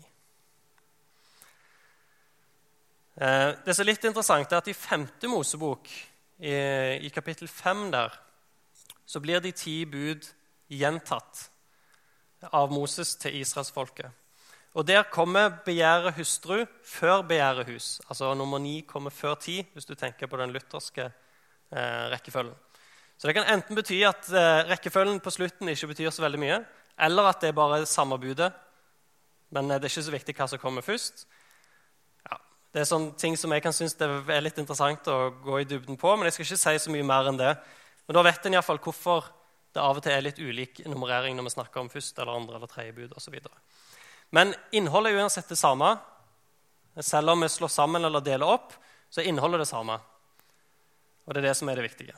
Eh, 3.16 3.52
det 3.64 3.74
som 3.74 3.82
er 3.84 3.90
litt 3.90 4.04
interessant, 4.04 4.52
er 4.52 4.62
at 4.62 4.68
i 4.68 4.76
femte 4.76 5.28
Mosebok, 5.28 5.88
i 6.42 7.10
kapittel 7.14 7.46
fem 7.46 7.84
der, 7.92 8.10
så 9.06 9.20
blir 9.22 9.38
de 9.38 9.52
ti 9.54 9.84
bud 9.86 10.24
gjentatt 10.66 11.51
av 12.50 12.72
Moses 12.72 13.14
til 13.20 13.40
israelsfolket. 13.40 14.10
Og 14.74 14.86
Der 14.86 15.02
kommer 15.02 15.50
begjæret 15.64 16.14
hustru 16.16 16.64
før 16.84 17.22
begjæret 17.22 17.68
hus. 17.68 18.00
Altså 18.08 18.34
Nummer 18.34 18.58
ni 18.58 18.80
kommer 18.80 19.10
før 19.10 19.34
ti, 19.34 19.66
hvis 19.72 19.84
du 19.84 19.94
tenker 19.94 20.26
på 20.26 20.36
den 20.36 20.50
lutherske 20.50 21.04
eh, 21.72 22.04
rekkefølgen. 22.12 22.54
Så 23.18 23.28
det 23.28 23.34
kan 23.34 23.44
enten 23.52 23.76
bety 23.76 24.00
at 24.08 24.32
eh, 24.32 24.70
rekkefølgen 24.70 25.20
på 25.20 25.30
slutten 25.30 25.68
ikke 25.68 25.86
betyr 25.92 26.10
så 26.10 26.22
veldig 26.24 26.40
mye, 26.40 26.62
eller 26.98 27.28
at 27.28 27.40
det 27.40 27.48
er 27.48 27.58
bare 27.58 27.86
samme 27.86 28.18
budet, 28.18 28.52
men 29.50 29.70
eh, 29.70 29.76
det 29.76 29.86
er 29.86 29.92
ikke 29.92 30.08
så 30.08 30.16
viktig 30.16 30.36
hva 30.38 30.48
som 30.48 30.58
kommer 30.58 30.82
først. 30.82 31.26
Ja, 32.30 32.40
det 32.72 32.80
er 32.80 32.88
sånne 32.88 33.12
ting 33.20 33.36
som 33.36 33.52
jeg 33.52 33.62
kan 33.62 33.76
synes 33.76 33.94
er 34.00 34.40
litt 34.40 34.58
interessant 34.58 35.06
å 35.12 35.30
gå 35.44 35.60
i 35.60 35.68
dybden 35.68 36.00
på, 36.00 36.16
men 36.16 36.26
jeg 36.26 36.38
skal 36.38 36.48
ikke 36.48 36.62
si 36.64 36.84
så 36.86 36.96
mye 36.96 37.06
mer 37.12 37.28
enn 37.28 37.38
det. 37.38 37.52
Men 38.08 38.16
da 38.16 38.24
vet 38.24 38.48
en 38.48 38.56
iallfall 38.56 38.80
hvorfor 38.82 39.28
det 39.72 39.80
av 39.80 39.96
og 39.96 40.04
til 40.04 40.12
er 40.12 40.24
litt 40.24 40.40
ulik 40.40 40.82
nummerering 40.84 41.36
når 41.36 41.48
vi 41.48 41.54
snakker 41.54 41.80
om 41.80 41.90
første 41.92 42.22
eller 42.22 42.36
andre 42.36 42.58
eller 42.58 42.70
tredje 42.70 42.94
bud 42.96 43.14
osv. 43.16 43.38
Men 44.32 44.54
innholdet 44.72 45.12
er 45.12 45.22
uansett 45.24 45.48
det 45.48 45.60
samme. 45.60 45.94
Selv 47.00 47.32
om 47.32 47.40
vi 47.40 47.48
slår 47.48 47.72
sammen 47.72 48.04
eller 48.04 48.24
deler 48.24 48.48
opp, 48.48 48.74
så 49.08 49.22
er 49.22 49.30
innholdet 49.30 49.62
det 49.64 49.70
samme. 49.70 49.96
Og 51.24 51.32
det 51.32 51.42
er 51.42 51.48
det 51.48 51.56
som 51.56 51.68
er 51.68 51.80
det 51.80 51.88
viktige. 51.88 52.16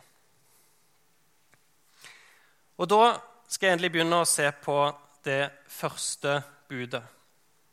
Og 2.79 2.89
Da 2.91 3.21
skal 3.47 3.69
jeg 3.69 3.77
endelig 3.77 3.93
begynne 3.95 4.23
å 4.23 4.27
se 4.27 4.49
på 4.65 4.79
det 5.23 5.53
første 5.71 6.41
budet. 6.69 7.03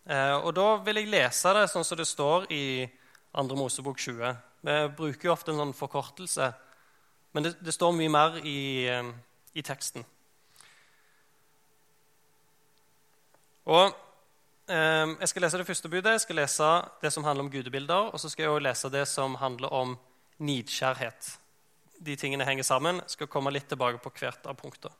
Eh, 0.05 0.35
og 0.37 0.53
Da 0.53 0.75
vil 0.85 1.01
jeg 1.01 1.09
lese 1.09 1.53
det 1.53 1.69
sånn 1.71 1.85
som 1.85 1.97
det 1.97 2.05
står 2.05 2.45
i 2.51 2.89
2. 3.33 3.55
Mosebok 3.57 3.97
20. 3.97 4.37
Vi 4.61 4.77
bruker 4.97 5.29
jo 5.29 5.33
ofte 5.33 5.51
en 5.51 5.61
sånn 5.61 5.73
forkortelse, 5.73 6.51
men 7.33 7.43
det, 7.43 7.55
det 7.63 7.73
står 7.73 7.95
mye 7.97 8.11
mer 8.13 8.37
i, 8.45 8.85
eh, 8.91 9.09
i 9.53 9.61
teksten. 9.61 10.05
Og 13.65 13.91
eh, 14.69 15.07
Jeg 15.19 15.29
skal 15.29 15.41
lese 15.45 15.57
det 15.57 15.67
første 15.67 15.89
budet, 15.89 16.11
jeg 16.11 16.25
skal 16.25 16.41
lese 16.41 16.71
det 17.01 17.13
som 17.13 17.23
handler 17.23 17.45
om 17.45 17.51
gudebilder, 17.51 18.09
og 18.13 18.19
så 18.19 18.29
skal 18.29 18.43
jeg 18.43 18.51
også 18.51 18.65
lese 18.67 18.91
det 18.97 19.07
som 19.07 19.35
handler 19.35 19.69
om 19.69 19.97
nidkjærhet 20.39 21.37
de 22.05 22.15
tingene 22.15 22.45
henger 22.45 22.65
sammen. 22.65 23.01
Jeg 23.03 23.15
skal 23.15 23.29
komme 23.29 23.53
litt 23.53 23.67
tilbake 23.69 24.01
på 24.01 24.11
hvert 24.17 24.47
av 24.49 24.57
punktene. 24.57 24.93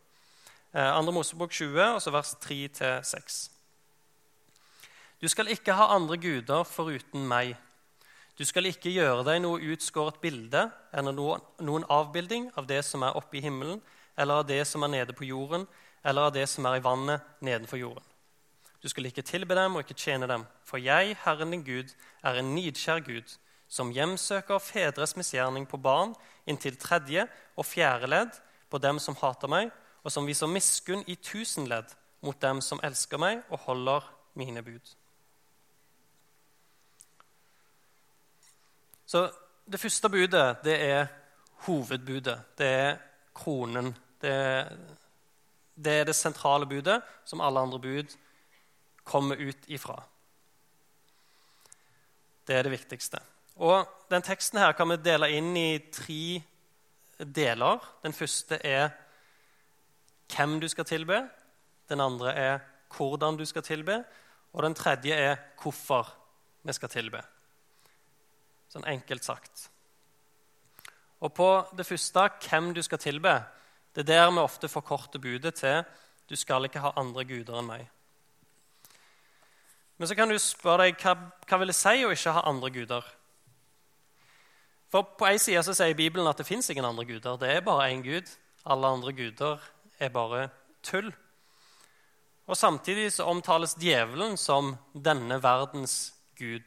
Eh, 0.71 0.85
andre 0.85 1.13
Mosebok 1.15 1.51
20, 1.51 1.81
og 1.95 2.01
så 2.01 2.13
vers 2.13 2.35
3-6. 2.43 3.41
Du 5.21 5.27
skal 5.29 5.51
ikke 5.53 5.75
ha 5.77 5.91
andre 5.95 6.17
guder 6.17 6.63
foruten 6.65 7.25
meg. 7.27 7.55
Du 8.37 8.45
skal 8.47 8.69
ikke 8.69 8.93
gjøre 8.93 9.25
deg 9.27 9.41
noe 9.43 9.61
utskåret 9.73 10.21
bilde 10.21 10.63
eller 10.95 11.13
noen 11.13 11.85
avbilding 11.91 12.49
av 12.57 12.69
det 12.69 12.79
som 12.87 13.03
er 13.05 13.17
oppe 13.17 13.37
i 13.37 13.43
himmelen, 13.43 13.81
eller 14.17 14.41
av 14.41 14.47
det 14.47 14.63
som 14.67 14.84
er 14.84 14.93
nede 14.93 15.13
på 15.13 15.26
jorden, 15.26 15.67
eller 16.04 16.30
av 16.30 16.34
det 16.34 16.47
som 16.50 16.65
er 16.65 16.80
i 16.80 16.84
vannet 16.84 17.21
nedenfor 17.41 17.78
jorden. 17.78 18.04
Du 18.82 18.89
skal 18.89 19.06
ikke 19.06 19.21
tilbe 19.21 19.56
dem 19.56 19.76
og 19.76 19.84
ikke 19.84 20.00
tjene 20.00 20.28
dem, 20.28 20.45
for 20.65 20.82
jeg, 20.82 21.15
Herren 21.24 21.52
din 21.54 21.63
Gud, 21.63 21.93
er 22.24 22.39
en 22.39 22.56
nidkjær 22.56 23.04
Gud, 23.06 23.38
som 23.67 23.91
hjemsøker 23.93 24.60
fedres 24.60 25.15
misgjerning 25.15 25.67
på 25.69 25.78
barn 25.78 26.15
inntil 26.50 26.76
tredje 26.80 27.28
og 27.56 27.65
fjerde 27.65 28.10
ledd 28.10 28.39
på 28.69 28.82
dem 28.82 29.00
som 29.00 29.15
hater 29.21 29.52
meg, 29.52 29.69
og 30.04 30.12
som 30.12 30.26
viser 30.26 30.50
miskunn 30.50 31.06
i 31.08 31.15
tusen 31.15 31.69
ledd 31.69 31.93
mot 32.26 32.38
dem 32.41 32.62
som 32.62 32.82
elsker 32.84 33.21
meg 33.21 33.43
og 33.50 33.62
holder 33.67 34.10
mine 34.34 34.63
bud. 34.65 34.95
Så 39.06 39.28
det 39.71 39.80
første 39.80 40.10
budet, 40.10 40.63
det 40.63 40.78
er 40.82 41.08
hovedbudet. 41.67 42.39
Det 42.58 42.67
er 42.67 42.97
kronen. 43.41 43.93
Det 44.21 44.38
det 45.82 45.93
er 46.01 46.08
det 46.10 46.15
sentrale 46.15 46.67
budet 46.69 46.99
som 47.25 47.41
alle 47.41 47.60
andre 47.60 47.80
bud 47.80 48.15
kommer 49.04 49.39
ut 49.39 49.67
ifra. 49.67 49.97
Det 52.47 52.56
er 52.56 52.67
det 52.67 52.73
viktigste. 52.75 53.21
Og 53.62 53.86
den 54.12 54.23
teksten 54.25 54.60
her 54.60 54.73
kan 54.77 54.89
vi 54.91 54.99
dele 55.01 55.30
inn 55.34 55.56
i 55.58 55.80
tre 55.93 56.41
deler. 57.17 57.82
Den 58.04 58.13
første 58.13 58.60
er 58.65 58.91
hvem 60.32 60.60
du 60.62 60.67
skal 60.71 60.88
tilbe. 60.88 61.23
Den 61.89 62.01
andre 62.01 62.34
er 62.34 62.60
hvordan 62.95 63.38
du 63.38 63.45
skal 63.45 63.65
tilbe. 63.65 64.01
Og 64.54 64.63
den 64.63 64.75
tredje 64.75 65.15
er 65.15 65.38
hvorfor 65.62 66.10
vi 66.63 66.73
skal 66.75 66.91
tilbe. 66.91 67.21
Sånn 68.71 68.88
enkelt 68.88 69.25
sagt. 69.25 69.69
Og 71.21 71.34
på 71.34 71.49
det 71.77 71.86
første, 71.86 72.29
hvem 72.49 72.73
du 72.73 72.81
skal 72.81 72.99
tilbe, 72.99 73.43
det 73.95 74.01
er 74.01 74.13
der 74.13 74.31
vi 74.31 74.38
ofte 74.38 74.67
forkorter 74.67 75.19
budet 75.19 75.55
til 75.55 75.84
'du 76.29 76.36
skal 76.36 76.63
ikke 76.65 76.79
ha 76.79 76.91
andre 76.95 77.25
guder 77.25 77.60
enn 77.60 77.67
meg'. 77.67 77.88
Men 79.97 80.07
så 80.07 80.15
kan 80.15 80.29
du 80.29 80.38
spørre 80.38 80.84
deg 80.84 80.95
hva, 80.97 81.13
hva 81.47 81.57
vil 81.57 81.67
det 81.67 81.75
si 81.75 82.05
å 82.05 82.10
ikke 82.10 82.31
ha 82.31 82.41
andre 82.49 82.69
guder? 82.69 83.03
For 84.89 85.01
På 85.01 85.25
en 85.25 85.39
side 85.39 85.63
så 85.63 85.73
sier 85.73 85.93
Bibelen 85.93 86.27
at 86.27 86.38
det 86.38 86.45
fins 86.45 86.69
ingen 86.69 86.86
andre 86.86 87.05
guder. 87.05 87.38
Det 87.38 87.49
er 87.49 87.62
bare 87.62 87.91
én 87.91 88.01
gud. 88.01 88.27
Alle 88.65 88.88
andre 88.88 89.13
guder 89.13 89.60
er 89.99 90.10
bare 90.10 90.49
tull. 90.84 91.13
Og 92.47 92.57
Samtidig 92.57 93.12
så 93.13 93.23
omtales 93.23 93.75
djevelen 93.75 94.38
som 94.38 94.77
denne 95.05 95.43
verdens 95.43 96.13
gud. 96.39 96.65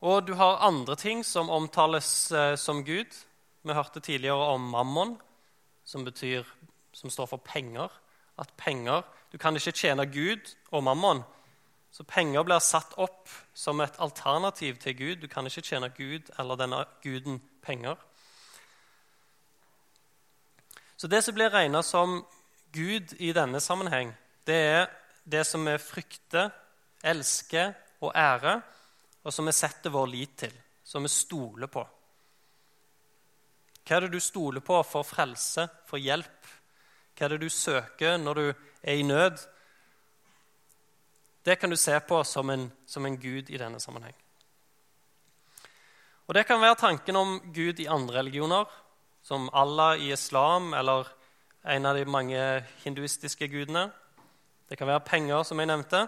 Og 0.00 0.26
du 0.26 0.32
har 0.34 0.62
andre 0.64 0.96
ting 0.96 1.24
som 1.24 1.50
omtales 1.50 2.32
eh, 2.32 2.54
som 2.56 2.84
Gud. 2.84 3.12
Vi 3.62 3.72
hørte 3.76 4.00
tidligere 4.00 4.52
om 4.54 4.70
mammon, 4.72 5.18
som, 5.84 6.04
betyr, 6.04 6.44
som 6.92 7.10
står 7.10 7.26
for 7.26 7.36
penger. 7.36 7.88
At 8.38 8.52
penger 8.56 9.02
Du 9.32 9.38
kan 9.38 9.54
ikke 9.54 9.72
tjene 9.72 10.06
Gud 10.06 10.56
og 10.70 10.82
mammon. 10.82 11.22
Så 11.92 12.02
penger 12.02 12.42
blir 12.42 12.58
satt 12.58 12.96
opp 12.98 13.28
som 13.54 13.80
et 13.80 13.94
alternativ 13.98 14.76
til 14.76 14.96
Gud. 14.96 15.16
Du 15.22 15.28
kan 15.28 15.46
ikke 15.46 15.62
tjene 15.62 15.88
Gud 15.88 16.32
eller 16.38 16.56
denne 16.56 16.84
guden 17.02 17.40
penger. 17.62 17.94
Så 20.96 21.06
det 21.06 21.22
som 21.24 21.34
blir 21.34 21.52
regna 21.54 21.82
som 21.82 22.24
Gud 22.72 23.14
i 23.18 23.32
denne 23.32 23.60
sammenheng, 23.60 24.10
det 24.46 24.54
er 24.56 24.90
det 25.24 25.46
som 25.46 25.62
vi 25.66 25.78
frykter, 25.78 26.50
elsker 27.02 27.72
og 28.00 28.12
ærer, 28.14 28.60
og 29.22 29.34
som 29.34 29.46
vi 29.46 29.52
setter 29.52 29.92
vår 29.92 30.06
lit 30.08 30.36
til, 30.44 30.52
som 30.84 31.04
vi 31.04 31.12
stoler 31.12 31.68
på. 31.70 31.82
Hva 33.84 33.96
er 33.96 34.06
det 34.06 34.14
du 34.14 34.22
stoler 34.22 34.64
på 34.64 34.80
for 34.86 35.06
frelse, 35.06 35.66
for 35.88 36.00
hjelp? 36.00 36.48
Hva 37.16 37.26
er 37.26 37.34
det 37.34 37.40
du 37.42 37.50
søker 37.52 38.18
når 38.20 38.38
du 38.38 38.46
er 38.48 38.94
i 38.96 39.04
nød? 39.04 39.40
Det 41.44 41.56
kan 41.58 41.70
du 41.72 41.76
se 41.76 41.96
på 42.00 42.20
som 42.24 42.50
en, 42.50 42.68
som 42.86 43.06
en 43.06 43.16
gud 43.20 43.50
i 43.50 43.58
denne 43.60 43.80
sammenheng. 43.80 44.14
Og 46.30 46.34
Det 46.34 46.46
kan 46.46 46.60
være 46.60 46.78
tanken 46.78 47.16
om 47.16 47.40
Gud 47.52 47.80
i 47.80 47.88
andre 47.90 48.20
religioner, 48.20 48.64
som 49.22 49.50
Allah 49.52 49.98
i 49.98 50.12
islam 50.12 50.74
eller 50.74 51.08
en 51.64 51.86
av 51.86 51.96
de 51.96 52.04
mange 52.04 52.64
hinduistiske 52.84 53.48
gudene. 53.48 53.90
Det 54.68 54.78
kan 54.78 54.86
være 54.86 55.00
penger, 55.00 55.42
som 55.42 55.58
jeg 55.58 55.66
nevnte. 55.66 56.06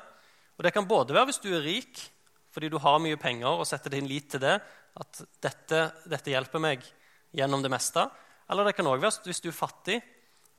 Og 0.56 0.64
det 0.64 0.72
kan 0.72 0.88
både 0.88 1.14
være 1.14 1.24
hvis 1.24 1.42
du 1.42 1.50
er 1.50 1.64
rik 1.64 2.12
fordi 2.52 2.68
du 2.72 2.78
har 2.82 3.00
mye 3.00 3.18
penger 3.20 3.48
og 3.48 3.66
setter 3.68 3.94
din 3.94 4.08
lit 4.08 4.28
til 4.32 4.42
det, 4.42 4.58
at 5.00 5.22
dette, 5.40 5.84
dette 6.04 6.32
hjelper 6.32 6.60
meg 6.60 6.84
gjennom 7.32 7.62
det 7.64 7.72
meste. 7.72 8.04
Eller 8.50 8.68
det 8.68 8.76
kan 8.76 8.88
òg 8.90 9.00
være 9.00 9.24
hvis 9.24 9.40
du 9.40 9.48
er 9.48 9.56
fattig 9.56 9.98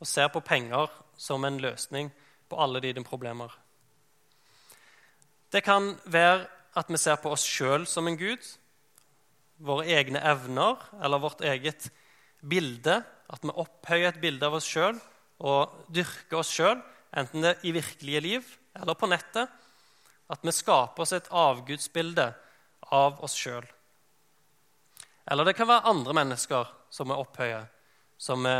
og 0.01 0.09
ser 0.09 0.31
på 0.33 0.41
penger 0.43 0.89
som 1.19 1.45
en 1.45 1.59
løsning 1.61 2.09
på 2.49 2.57
alle 2.59 2.81
dine 2.83 3.05
problemer. 3.05 3.53
Det 5.53 5.61
kan 5.61 5.93
være 6.09 6.47
at 6.73 6.89
vi 6.89 6.97
ser 6.97 7.19
på 7.21 7.31
oss 7.35 7.45
sjøl 7.45 7.85
som 7.85 8.09
en 8.09 8.17
gud, 8.17 8.41
våre 9.61 9.85
egne 9.93 10.21
evner 10.25 10.81
eller 10.97 11.21
vårt 11.21 11.43
eget 11.45 11.91
bilde. 12.41 13.03
At 13.29 13.45
vi 13.45 13.53
opphøyer 13.53 14.09
et 14.09 14.21
bilde 14.21 14.49
av 14.49 14.57
oss 14.57 14.67
sjøl 14.67 14.97
og 15.45 15.85
dyrker 15.93 16.41
oss 16.41 16.51
sjøl, 16.53 16.81
enten 17.13 17.45
det 17.45 17.53
er 17.53 17.67
i 17.69 17.75
virkelige 17.75 18.23
liv 18.25 18.49
eller 18.81 18.97
på 18.97 19.09
nettet. 19.09 19.51
At 20.31 20.43
vi 20.43 20.53
skaper 20.55 21.03
oss 21.03 21.13
et 21.15 21.29
avgudsbilde 21.29 22.29
av 22.93 23.19
oss 23.23 23.35
sjøl. 23.37 23.65
Eller 25.31 25.47
det 25.47 25.55
kan 25.57 25.69
være 25.69 25.89
andre 25.89 26.15
mennesker 26.15 26.71
som 26.93 27.09
vi 27.11 27.17
opphøyer, 27.17 27.65
som 28.17 28.43
vi 28.43 28.55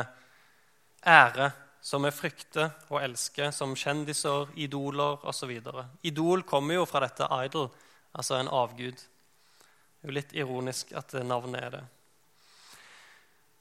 ærer, 1.06 1.52
som 1.84 2.06
vi 2.08 2.12
frykter 2.16 2.70
og 2.90 3.02
elsker, 3.04 3.52
som 3.52 3.76
kjendiser, 3.76 4.48
idoler 4.56 5.26
osv. 5.28 5.52
Idol 6.08 6.46
kommer 6.48 6.80
jo 6.80 6.86
fra 6.88 7.04
dette 7.04 7.28
idol, 7.44 7.68
altså 8.16 8.40
en 8.40 8.52
avgud. 8.52 8.96
Det 8.96 10.08
er 10.08 10.12
jo 10.12 10.16
litt 10.16 10.34
ironisk 10.36 10.94
at 10.96 11.16
navnet 11.28 11.64
er 11.64 11.76
det. 11.78 11.84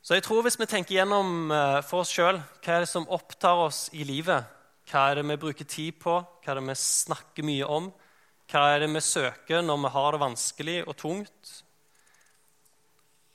Så 0.03 0.17
jeg 0.19 0.25
tror 0.27 0.43
hvis 0.43 0.59
vi 0.59 0.67
tenker 0.67 0.97
gjennom 0.97 1.53
eh, 1.55 1.79
for 1.87 2.03
oss 2.03 2.11
sjøl 2.11 2.41
hva 2.43 2.75
er 2.75 2.83
det 2.83 2.91
som 2.91 3.07
opptar 3.07 3.61
oss 3.69 3.85
i 3.95 4.03
livet, 4.07 4.43
hva 4.92 5.09
er 5.09 5.18
det 5.18 5.24
vi 5.31 5.40
bruker 5.40 5.68
tid 5.68 5.96
på, 6.02 6.18
hva 6.20 6.52
er 6.52 6.61
det 6.61 6.68
vi 6.68 6.76
snakker 6.76 7.46
mye 7.48 7.68
om, 7.78 7.88
hva 8.52 8.64
er 8.74 8.83
det 8.85 8.90
vi 8.92 9.00
søker 9.05 9.64
når 9.64 9.81
vi 9.87 9.92
har 9.94 10.12
det 10.12 10.20
vanskelig 10.20 10.76
og 10.85 10.96
tungt, 11.00 11.55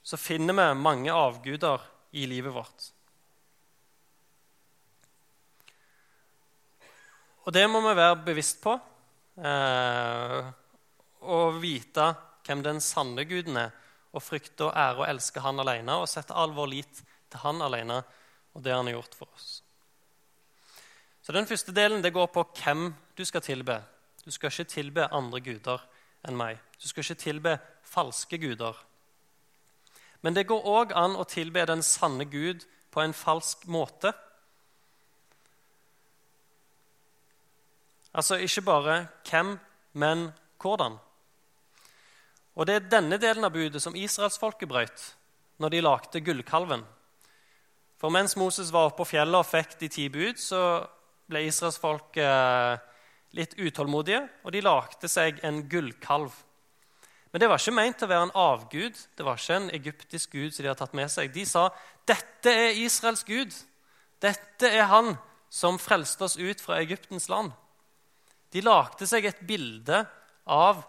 så 0.05 0.19
finner 0.21 0.53
vi 0.53 0.67
mange 0.79 1.11
avguder 1.11 1.81
i 2.15 2.27
livet 2.29 2.53
vårt. 2.53 2.91
Og 7.47 7.55
det 7.55 7.65
må 7.71 7.81
vi 7.81 7.95
være 7.95 8.21
bevisst 8.27 8.61
på 8.63 8.75
eh, 9.39 10.47
og 11.27 11.59
vite 11.63 12.07
hvem 12.47 12.63
den 12.63 12.81
sanne 12.83 13.23
guden 13.27 13.59
er, 13.59 13.71
og 14.13 14.23
frykte 14.23 14.69
og 14.69 14.75
ære 14.77 15.01
og 15.01 15.07
elske 15.09 15.43
han 15.43 15.59
alene 15.63 15.97
og 15.99 16.09
sette 16.11 16.35
all 16.35 16.53
vår 16.55 16.71
lit 16.71 17.01
til 17.01 17.41
han 17.43 17.63
alene 17.63 18.01
og 18.53 18.63
det 18.63 18.75
han 18.75 18.87
har 18.87 18.99
gjort 18.99 19.17
for 19.17 19.31
oss. 19.33 19.61
Så 21.27 21.33
Den 21.33 21.47
første 21.47 21.73
delen 21.75 22.03
det 22.03 22.13
går 22.13 22.29
på 22.31 22.45
hvem 22.55 22.93
du 23.17 23.25
skal 23.25 23.41
tilbe. 23.41 23.81
Du 24.25 24.31
skal 24.31 24.47
ikke 24.47 24.63
tilbe 24.63 25.09
andre 25.11 25.41
guder 25.43 25.83
enn 26.23 26.37
meg. 26.39 26.61
Du 26.79 26.87
skal 26.87 27.03
ikke 27.03 27.19
tilbe 27.19 27.57
falske 27.83 28.39
guder. 28.39 28.79
Men 30.21 30.35
det 30.35 30.45
går 30.47 30.63
òg 30.63 30.95
an 30.95 31.19
å 31.19 31.27
tilbe 31.27 31.65
den 31.67 31.83
sanne 31.83 32.29
Gud 32.31 32.63
på 32.95 33.03
en 33.03 33.13
falsk 33.13 33.67
måte. 33.67 34.13
Altså 38.15 38.39
ikke 38.39 38.63
bare 38.71 38.97
hvem, 39.27 39.59
men 39.99 40.29
hvordan. 40.63 40.95
Og 42.55 42.67
det 42.67 42.75
er 42.75 42.91
denne 42.95 43.19
delen 43.19 43.43
av 43.43 43.51
budet 43.51 43.83
som 43.83 43.99
israelsfolket 43.99 44.69
brøt 44.69 45.09
når 45.59 45.75
de 45.75 45.83
lagde 45.83 46.23
gullkalven. 46.23 46.87
For 47.99 48.15
mens 48.15 48.37
Moses 48.39 48.71
var 48.71 48.87
oppe 48.87 49.03
på 49.03 49.11
fjellet 49.11 49.43
og 49.43 49.51
fikk 49.51 49.81
de 49.81 49.91
ti 49.91 50.07
bud, 50.07 50.39
så 50.39 50.87
ble 51.27 51.43
Israels 51.47 51.79
folk 51.81 52.17
litt 53.37 53.55
utålmodige, 53.59 54.21
og 54.43 54.53
de 54.55 54.63
lagde 54.63 55.09
seg 55.11 55.41
en 55.45 55.61
gullkalv. 55.69 56.33
Men 57.31 57.43
det 57.43 57.49
var 57.51 57.59
ikke 57.59 57.75
ment 57.75 58.03
å 58.03 58.09
være 58.09 58.27
en 58.29 58.37
avgud. 58.39 58.99
Det 59.17 59.25
var 59.27 59.39
ikke 59.39 59.57
en 59.59 59.71
egyptisk 59.75 60.35
gud 60.37 60.55
som 60.55 60.63
de 60.63 60.71
hadde 60.71 60.79
tatt 60.79 60.95
med 60.97 61.11
seg. 61.11 61.33
De 61.35 61.43
sa 61.45 61.67
dette 62.07 62.49
er 62.49 62.79
Israels 62.79 63.25
gud. 63.27 63.53
Dette 64.23 64.71
er 64.71 64.87
han 64.89 65.17
som 65.53 65.79
frelste 65.79 66.25
oss 66.25 66.37
ut 66.39 66.63
fra 66.63 66.79
Egyptens 66.81 67.27
land. 67.29 67.51
De 68.55 68.63
lagde 68.63 69.07
seg 69.09 69.27
et 69.27 69.43
bilde 69.47 70.05
av 70.47 70.81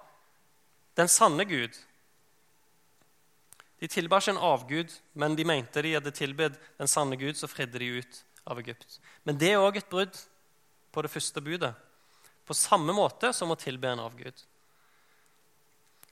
den 0.99 1.11
sanne 1.11 1.45
Gud. 1.47 1.75
De 3.79 3.91
tilba 3.91 4.19
ikke 4.19 4.35
en 4.35 4.47
avgud, 4.49 4.95
men 5.19 5.37
de 5.39 5.47
mente 5.47 5.83
de 5.83 5.95
hadde 5.99 6.15
tilbedt 6.15 6.59
den 6.79 6.91
sanne 6.91 7.19
Gud, 7.19 7.37
så 7.39 7.51
fridde 7.51 7.83
de 7.83 7.99
ut 7.99 8.23
av 8.49 8.61
Egypt. 8.63 8.99
Men 9.29 9.39
det 9.39 9.53
er 9.53 9.63
òg 9.63 9.81
et 9.81 9.91
brudd 9.91 10.17
på 10.93 11.05
det 11.05 11.13
første 11.13 11.43
budet, 11.45 11.75
på 12.49 12.57
samme 12.57 12.95
måte 12.97 13.31
som 13.37 13.53
å 13.53 13.59
tilbe 13.61 13.91
en 13.91 14.01
avgud. 14.07 14.45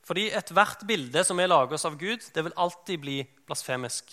Fordi 0.06 0.28
ethvert 0.36 0.84
bilde 0.86 1.24
som 1.26 1.40
vi 1.40 1.48
lager 1.48 1.74
oss 1.74 1.86
av 1.88 1.96
Gud, 1.98 2.22
det 2.34 2.44
vil 2.46 2.54
alltid 2.54 3.00
bli 3.02 3.16
blasfemisk. 3.48 4.12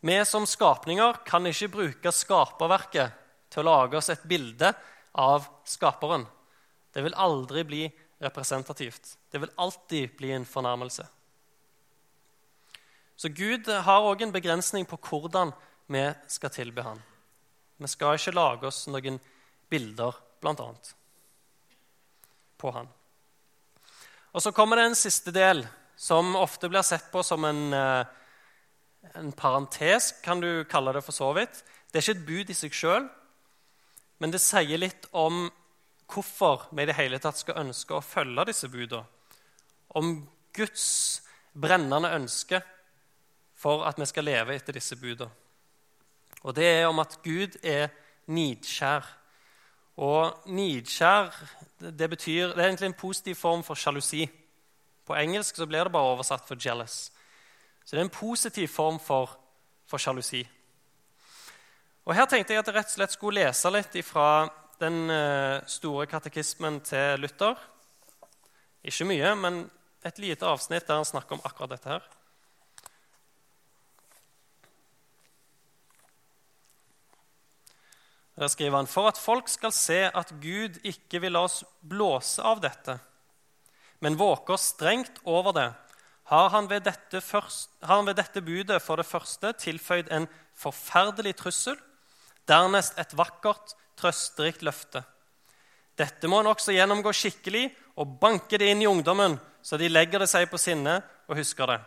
Vi 0.00 0.16
som 0.26 0.46
skapninger 0.46 1.20
kan 1.26 1.46
ikke 1.46 1.70
bruke 1.74 2.14
skaperverket 2.14 3.14
til 3.50 3.62
å 3.62 3.68
lage 3.68 3.98
oss 3.98 4.10
et 4.14 4.24
bilde 4.30 4.72
av 5.18 5.46
skaperen. 5.66 6.26
Det 6.94 7.04
vil 7.04 7.16
aldri 7.18 7.64
bli 7.66 7.84
representativt. 8.22 9.16
Det 9.30 9.42
vil 9.42 9.54
alltid 9.56 10.16
bli 10.18 10.32
en 10.34 10.46
fornærmelse. 10.46 11.06
Så 13.18 13.30
Gud 13.34 13.66
har 13.66 14.06
òg 14.06 14.22
en 14.22 14.34
begrensning 14.34 14.86
på 14.86 14.98
hvordan 15.08 15.50
vi 15.88 16.04
skal 16.28 16.52
tilbe 16.52 16.84
Han. 16.84 17.00
Vi 17.78 17.88
skal 17.88 18.18
ikke 18.18 18.36
lage 18.36 18.68
oss 18.68 18.84
noen 18.92 19.18
bilder, 19.70 20.14
annet, 20.44 20.94
på 22.60 22.72
Han. 22.76 22.88
Og 24.36 24.44
så 24.44 24.52
kommer 24.52 24.76
det 24.76 24.88
en 24.90 24.98
siste 24.98 25.32
del, 25.34 25.64
som 25.96 26.36
ofte 26.38 26.68
blir 26.70 26.84
sett 26.86 27.08
på 27.10 27.22
som 27.26 27.44
en, 27.44 27.72
eh, 27.74 28.04
en 29.14 29.32
parentes, 29.32 30.12
kan 30.22 30.40
du 30.40 30.64
kalle 30.64 30.92
det 30.92 31.04
for 31.04 31.12
så 31.12 31.32
vidt. 31.32 31.62
Det 31.90 31.98
er 31.98 32.04
ikke 32.04 32.18
et 32.18 32.26
bud 32.26 32.50
i 32.50 32.54
seg 32.54 32.72
sjøl, 32.72 33.08
men 34.20 34.30
det 34.30 34.40
sier 34.40 34.78
litt 34.78 35.08
om 35.12 35.48
hvorfor 36.08 36.68
vi 36.70 36.82
i 36.82 36.86
det 36.86 36.96
hele 36.98 37.18
tatt 37.18 37.36
skal 37.40 37.64
ønske 37.64 37.96
å 37.96 38.04
følge 38.04 38.44
disse 38.48 38.68
budene. 38.68 39.06
Om 39.96 40.28
Guds 40.52 41.22
brennende 41.52 42.12
ønske 42.12 42.60
for 43.58 43.86
at 43.88 43.98
vi 43.98 44.06
skal 44.06 44.28
leve 44.28 44.54
etter 44.54 44.76
disse 44.76 44.96
budene. 44.96 45.30
Og 46.42 46.56
det 46.56 46.66
er 46.66 46.86
om 46.86 46.98
at 46.98 47.18
Gud 47.24 47.58
er 47.62 47.88
nidskjær. 48.26 49.06
Og 49.98 50.42
nidskjær 50.46 51.32
det 51.80 52.10
betyr, 52.10 52.52
det 52.54 52.62
er 52.62 52.68
egentlig 52.68 52.86
en 52.86 53.00
positiv 53.00 53.34
form 53.34 53.64
for 53.66 53.74
sjalusi. 53.74 54.28
På 55.06 55.16
engelsk 55.16 55.56
så 55.56 55.66
blir 55.66 55.84
det 55.84 55.92
bare 55.92 56.12
oversatt 56.12 56.46
for 56.46 56.54
'jealous'. 56.54 57.10
Så 57.84 57.96
det 57.96 58.00
er 58.00 58.04
en 58.04 58.10
positiv 58.10 58.68
form 58.68 59.00
for, 59.00 59.38
for 59.86 59.98
sjalusi. 59.98 60.48
Og 62.04 62.14
Her 62.14 62.26
tenkte 62.26 62.52
jeg 62.52 62.58
at 62.58 62.66
jeg 62.66 62.74
rett 62.74 62.86
og 62.86 62.90
slett 62.90 63.12
skulle 63.12 63.40
lese 63.40 63.70
litt 63.70 63.96
fra 64.04 64.48
den 64.80 65.10
eh, 65.10 65.66
store 65.66 66.06
katekismen 66.06 66.80
til 66.80 67.20
Luther. 67.20 67.56
Ikke 68.84 69.04
mye, 69.04 69.34
men 69.34 69.70
et 70.04 70.18
lite 70.18 70.46
avsnitt 70.46 70.86
der 70.86 70.94
han 70.94 71.04
snakker 71.04 71.36
om 71.36 71.42
akkurat 71.44 71.70
dette 71.70 71.88
her. 71.88 72.17
Der 78.38 78.48
skriver 78.48 78.76
han 78.76 78.86
for 78.86 79.10
at 79.10 79.18
folk 79.18 79.48
skal 79.50 79.72
se 79.74 80.04
at 80.06 80.30
Gud 80.42 80.78
ikke 80.86 81.20
vil 81.24 81.34
la 81.34 81.42
oss 81.48 81.64
blåse 81.82 82.42
av 82.44 82.62
dette, 82.62 82.98
men 83.98 84.18
våker 84.18 84.60
strengt 84.62 85.18
over 85.26 85.56
det, 85.56 85.68
har 86.28 86.50
han 86.52 86.68
ved 86.68 86.84
dette, 86.84 87.22
først, 87.24 87.70
han 87.82 88.06
ved 88.06 88.18
dette 88.20 88.42
budet 88.44 88.82
for 88.84 89.00
det 89.00 89.08
første 89.08 89.54
tilføyd 89.58 90.10
en 90.12 90.28
forferdelig 90.54 91.32
trussel, 91.40 91.78
dernest 92.48 92.98
et 93.00 93.14
vakkert, 93.16 93.72
trøsterikt 93.98 94.62
løfte. 94.62 95.02
Dette 95.98 96.28
må 96.30 96.42
en 96.42 96.50
også 96.52 96.76
gjennomgå 96.76 97.14
skikkelig 97.16 97.64
og 97.98 98.18
banke 98.20 98.60
det 98.60 98.68
inn 98.70 98.84
i 98.84 98.90
ungdommen, 98.90 99.38
så 99.64 99.80
de 99.80 99.88
legger 99.88 100.22
det 100.22 100.28
seg 100.30 100.46
på 100.52 100.60
sinne 100.60 101.00
og 101.26 101.40
husker 101.40 101.72
det. 101.72 101.78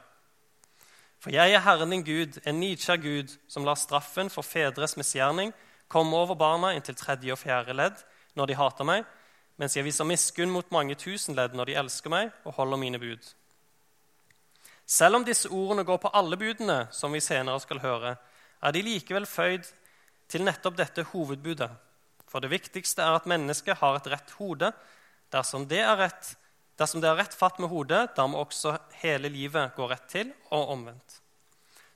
For 1.21 1.31
jeg 1.31 1.53
er 1.53 1.61
Herren 1.61 1.93
din 1.93 2.03
Gud, 2.03 2.41
en 2.43 2.59
nidkjær 2.59 2.97
Gud, 2.99 3.31
som 3.47 3.63
lar 3.63 3.77
straffen 3.77 4.33
for 4.33 4.43
fedres 4.43 4.97
misgjerning 4.97 5.53
komme 5.91 6.15
over 6.17 6.39
barna 6.39 6.71
inntil 6.75 6.95
tredje 6.97 7.35
og 7.35 7.41
fjerde 7.41 7.75
ledd 7.75 7.99
når 8.39 8.49
de 8.49 8.57
hater 8.57 8.87
meg, 8.87 9.05
mens 9.59 9.75
jeg 9.75 9.85
viser 9.85 10.07
miskunn 10.07 10.53
mot 10.53 10.71
mange 10.73 10.95
tusen 10.97 11.35
ledd 11.37 11.53
når 11.57 11.69
de 11.69 11.77
elsker 11.83 12.13
meg 12.13 12.31
og 12.47 12.55
holder 12.57 12.79
mine 12.81 13.01
bud. 13.01 13.21
Selv 14.91 15.19
om 15.19 15.27
disse 15.27 15.51
ordene 15.51 15.85
går 15.87 16.01
på 16.03 16.11
alle 16.17 16.39
budene, 16.39 16.85
som 16.91 17.13
vi 17.13 17.21
senere 17.23 17.59
skal 17.63 17.79
høre, 17.83 18.15
er 18.61 18.73
de 18.75 18.83
likevel 18.83 19.27
føyd 19.29 19.67
til 20.31 20.43
nettopp 20.43 20.77
dette 20.79 21.05
hovedbudet. 21.13 21.69
For 22.27 22.43
det 22.43 22.51
viktigste 22.51 23.03
er 23.03 23.19
at 23.19 23.27
mennesket 23.29 23.79
har 23.79 23.99
et 23.99 24.09
rett 24.11 24.35
hode. 24.39 24.71
Dersom 25.31 25.67
det 25.67 25.79
er 25.83 25.97
rett, 25.99 26.33
dersom 26.79 27.03
det 27.03 27.09
er 27.11 27.19
rett 27.21 27.35
fatt 27.35 27.59
med 27.59 27.71
hodet, 27.71 28.09
da 28.15 28.27
må 28.27 28.43
også 28.43 28.75
hele 29.03 29.31
livet 29.31 29.75
gå 29.77 29.87
rett 29.91 30.07
til, 30.11 30.31
og 30.51 30.75
omvendt. 30.75 31.20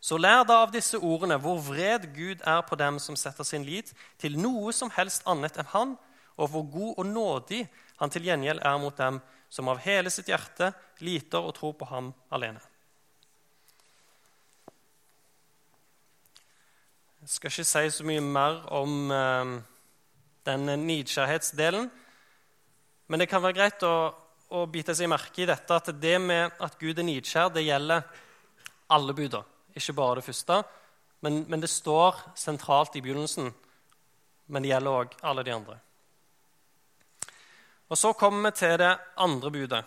Så 0.05 0.19
lær 0.21 0.43
da 0.45 0.59
av 0.61 0.73
disse 0.73 0.99
ordene 1.01 1.39
hvor 1.41 1.57
vred 1.65 2.03
Gud 2.13 2.43
er 2.45 2.59
på 2.67 2.77
dem 2.77 2.99
som 3.01 3.15
setter 3.17 3.47
sin 3.47 3.63
lit 3.65 3.89
til 4.21 4.35
noe 4.37 4.69
som 4.75 4.91
helst 4.93 5.23
annet 5.25 5.55
enn 5.57 5.71
Han, 5.71 5.95
og 6.37 6.51
hvor 6.51 6.65
god 6.69 6.99
og 7.01 7.07
nådig 7.09 7.63
Han 7.97 8.11
til 8.13 8.27
gjengjeld 8.27 8.61
er 8.61 8.77
mot 8.77 8.97
dem 8.99 9.17
som 9.49 9.71
av 9.71 9.79
hele 9.81 10.11
sitt 10.13 10.29
hjerte 10.29 10.73
liter 11.01 11.41
og 11.41 11.55
tror 11.57 11.73
på 11.79 11.87
Ham 11.89 12.11
alene. 12.29 12.61
Jeg 17.23 17.31
skal 17.33 17.49
ikke 17.49 17.65
si 17.71 17.83
så 17.95 18.05
mye 18.05 18.21
mer 18.21 18.59
om 18.77 19.09
eh, 19.09 19.55
den 20.45 20.69
nidkjærhetsdelen, 20.85 21.89
men 23.07 23.23
det 23.23 23.29
kan 23.31 23.41
være 23.41 23.57
greit 23.57 23.87
å, 23.87 23.95
å 24.53 24.67
bite 24.69 24.93
seg 24.93 25.09
merke 25.09 25.41
i 25.41 25.49
dette 25.49 25.81
at 25.81 25.89
det 25.97 26.15
med 26.21 26.61
at 26.61 26.77
Gud 26.77 27.01
er 27.01 27.09
nidkjær, 27.09 27.49
det 27.55 27.65
gjelder 27.65 28.05
alle 28.93 29.17
budene 29.17 29.54
ikke 29.75 29.93
bare 29.93 30.19
det 30.19 30.25
første. 30.25 30.63
Men, 31.21 31.45
men, 31.49 31.61
det 31.61 31.69
står 31.69 32.19
sentralt 32.37 32.95
i 32.95 33.01
begynnelsen, 33.01 33.49
men 34.47 34.63
det 34.63 34.71
gjelder 34.71 34.99
òg 35.01 35.15
alle 35.23 35.43
de 35.43 35.53
andre. 35.53 35.79
Og 37.89 37.97
Så 37.97 38.13
kommer 38.13 38.49
vi 38.49 38.57
til 38.57 38.77
det 38.77 38.97
andre 39.17 39.51
budet. 39.51 39.85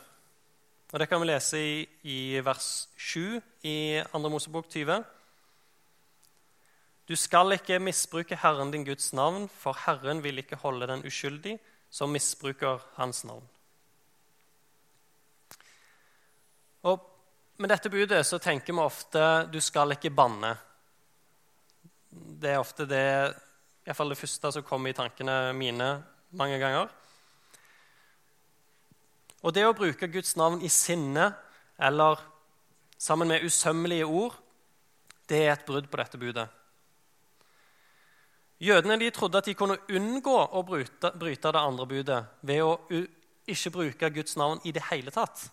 Og 0.93 0.99
Det 0.99 1.09
kan 1.09 1.21
vi 1.21 1.27
lese 1.27 1.59
i, 1.59 1.89
i 2.03 2.41
vers 2.41 2.89
7 2.97 3.41
i 3.63 4.03
2. 4.13 4.19
Mosebok 4.29 4.69
20. 4.69 5.05
Du 7.09 7.17
skal 7.17 7.53
ikke 7.53 7.79
misbruke 7.79 8.37
Herren 8.37 8.71
din 8.71 8.85
Guds 8.85 9.13
navn, 9.13 9.49
for 9.49 9.77
Herren 9.87 10.23
vil 10.23 10.39
ikke 10.39 10.57
holde 10.57 10.87
den 10.87 11.07
uskyldig 11.07 11.59
som 11.91 12.11
misbruker 12.13 12.83
Hans 12.97 13.25
navn. 13.25 13.45
Og 16.83 17.01
med 17.59 17.71
dette 17.73 17.91
budet 17.91 18.23
så 18.27 18.39
tenker 18.39 18.73
vi 18.73 18.83
ofte 18.83 19.23
du 19.53 19.59
skal 19.63 19.95
ikke 19.97 20.15
banne. 20.15 20.53
Det 22.11 22.55
er 22.55 22.63
ofte 22.63 22.87
det, 22.89 23.35
iallfall 23.87 24.15
det 24.15 24.21
første 24.21 24.53
som 24.55 24.67
kommer 24.67 24.93
i 24.93 24.97
tankene 24.97 25.53
mine 25.59 25.89
mange 26.39 26.59
ganger. 26.63 26.93
Og 29.43 29.55
det 29.55 29.67
å 29.67 29.75
bruke 29.77 30.11
Guds 30.11 30.37
navn 30.39 30.63
i 30.63 30.71
sinne 30.73 31.33
eller 31.79 32.23
sammen 32.99 33.31
med 33.31 33.45
usømmelige 33.47 34.07
ord, 34.07 34.39
det 35.31 35.45
er 35.45 35.53
et 35.53 35.67
brudd 35.67 35.91
på 35.91 36.01
dette 36.01 36.19
budet. 36.19 36.47
Jødene 38.59 38.97
de 38.99 39.11
trodde 39.15 39.39
at 39.39 39.47
de 39.47 39.55
kunne 39.55 39.79
unngå 39.95 40.35
å 40.35 40.65
bryte, 40.67 41.13
bryte 41.15 41.53
det 41.55 41.61
andre 41.63 41.87
budet 41.87 42.25
ved 42.43 42.65
å 42.65 42.73
ikke 43.49 43.75
bruke 43.75 44.11
Guds 44.15 44.35
navn 44.39 44.59
i 44.67 44.75
det 44.75 44.83
hele 44.91 45.15
tatt. 45.15 45.47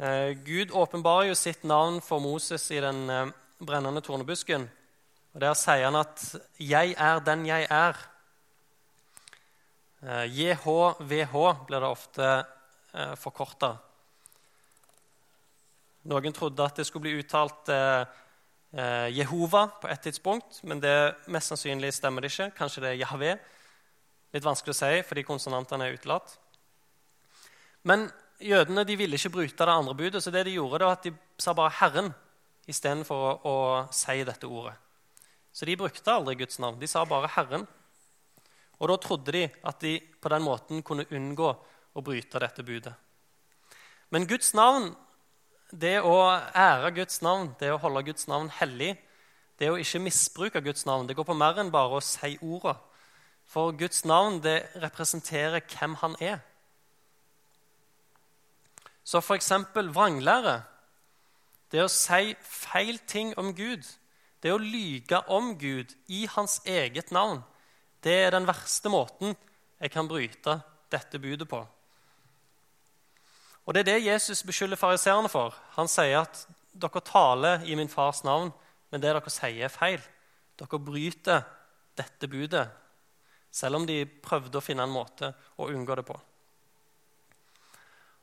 Eh, 0.00 0.32
Gud 0.44 0.70
åpenbarer 0.72 1.26
jo 1.28 1.34
sitt 1.36 1.60
navn 1.68 1.98
for 2.00 2.22
Moses 2.24 2.62
i 2.72 2.78
den 2.80 3.02
eh, 3.12 3.32
brennende 3.60 4.00
tornebusken. 4.00 4.62
Og 5.34 5.42
Der 5.42 5.52
sier 5.52 5.84
han 5.84 5.98
at 6.00 6.22
'jeg 6.56 6.94
er 6.96 7.20
den 7.20 7.44
jeg 7.46 7.66
er'. 7.68 7.98
JHVH 10.24 11.34
eh, 11.36 11.64
blir 11.66 11.80
det 11.80 11.88
ofte 11.88 12.46
forkorta. 13.16 13.76
Noen 16.04 16.32
trodde 16.32 16.64
at 16.64 16.76
det 16.76 16.86
skulle 16.86 17.02
bli 17.02 17.20
uttalt 17.20 17.68
Jehova 19.12 19.66
på 19.80 19.88
et 19.88 20.00
tidspunkt, 20.00 20.64
men 20.64 20.80
det 20.80 21.14
mest 21.26 21.48
sannsynlig 21.48 21.92
stemmer 21.94 22.20
det 22.20 22.32
ikke. 22.32 22.56
Kanskje 22.56 22.80
det 22.80 22.90
er 22.90 23.04
Jahve. 23.04 23.38
Litt 24.32 24.44
vanskelig 24.44 24.74
å 24.74 24.80
si 24.80 25.02
fordi 25.02 25.22
konsonantene 25.22 25.84
er 25.84 25.92
utelatt. 25.92 26.38
Men 27.84 28.10
jødene 28.40 28.84
de 28.84 28.96
ville 28.96 29.16
ikke 29.16 29.32
bryte 29.34 29.66
det 29.66 29.72
andre 29.72 29.94
budet, 29.94 30.22
så 30.22 30.30
det 30.30 30.44
de 30.46 30.56
gjorde, 30.56 30.84
var 30.84 30.96
at 30.96 31.04
de 31.04 31.12
sa 31.38 31.52
bare 31.52 31.70
'Herren' 31.70 32.12
istedenfor 32.66 33.16
å, 33.16 33.34
å 33.44 33.92
si 33.92 34.24
dette 34.24 34.46
ordet. 34.46 34.74
Så 35.52 35.66
de 35.66 35.76
brukte 35.76 36.12
aldri 36.12 36.34
Guds 36.34 36.58
navn. 36.58 36.80
De 36.80 36.86
sa 36.86 37.04
bare 37.04 37.28
'Herren'. 37.28 37.66
Og 38.80 38.88
da 38.88 38.96
trodde 38.96 39.32
de 39.32 39.50
at 39.64 39.80
de 39.80 40.00
på 40.20 40.28
den 40.28 40.42
måten 40.42 40.82
kunne 40.82 41.06
unngå 41.10 41.50
å 41.94 42.02
bryte 42.02 42.38
dette 42.38 42.62
budet. 42.62 42.94
Men 44.10 44.26
Guds 44.26 44.54
navn, 44.54 44.96
det 45.70 46.00
å 46.02 46.14
ære 46.54 46.90
Guds 46.94 47.20
navn, 47.22 47.54
det 47.60 47.70
å 47.72 47.78
holde 47.78 48.02
Guds 48.02 48.26
navn 48.26 48.48
hellig, 48.50 48.96
det 49.58 49.68
å 49.70 49.78
ikke 49.78 50.00
misbruke 50.00 50.62
Guds 50.64 50.86
navn, 50.86 51.06
det 51.06 51.14
går 51.16 51.24
på 51.28 51.36
mer 51.36 51.58
enn 51.60 51.70
bare 51.70 51.98
å 51.98 52.02
si 52.02 52.38
ordet. 52.40 52.76
For 53.50 53.74
Guds 53.76 54.04
navn 54.04 54.40
det 54.40 54.70
representerer 54.80 55.60
hvem 55.60 55.94
han 56.00 56.16
er. 56.20 56.40
Så 59.04 59.20
f.eks. 59.20 59.52
vranglære, 59.74 60.60
det 61.70 61.82
å 61.84 61.90
si 61.90 62.34
feil 62.42 62.98
ting 63.06 63.32
om 63.38 63.54
Gud, 63.54 63.86
det 64.42 64.52
å 64.52 64.60
lyge 64.60 65.20
om 65.28 65.54
Gud 65.58 65.92
i 66.08 66.26
hans 66.30 66.60
eget 66.66 67.12
navn, 67.14 67.42
det 68.04 68.16
er 68.26 68.34
den 68.34 68.48
verste 68.48 68.88
måten 68.92 69.36
jeg 69.80 69.92
kan 69.92 70.08
bryte 70.08 70.60
dette 70.92 71.20
budet 71.20 71.48
på. 71.48 71.60
Og 73.66 73.74
Det 73.74 73.80
er 73.80 73.92
det 73.92 74.06
Jesus 74.06 74.42
beskylder 74.42 74.76
fariseerne 74.76 75.28
for. 75.28 75.54
Han 75.76 75.88
sier 75.88 76.24
at 76.24 76.46
dere 76.72 77.02
taler 77.04 77.66
i 77.68 77.76
min 77.78 77.88
fars 77.88 78.24
navn, 78.24 78.50
men 78.90 79.02
det 79.02 79.12
dere 79.12 79.30
sier, 79.30 79.66
er 79.68 79.70
feil. 79.70 80.00
Dere 80.58 80.80
bryter 80.82 81.44
dette 81.96 82.28
budet, 82.28 82.66
selv 83.50 83.76
om 83.76 83.86
de 83.86 84.04
prøvde 84.06 84.58
å 84.58 84.64
finne 84.64 84.82
en 84.82 84.94
måte 84.94 85.32
å 85.58 85.68
unngå 85.70 85.96
det 86.00 86.06
på. 86.08 86.16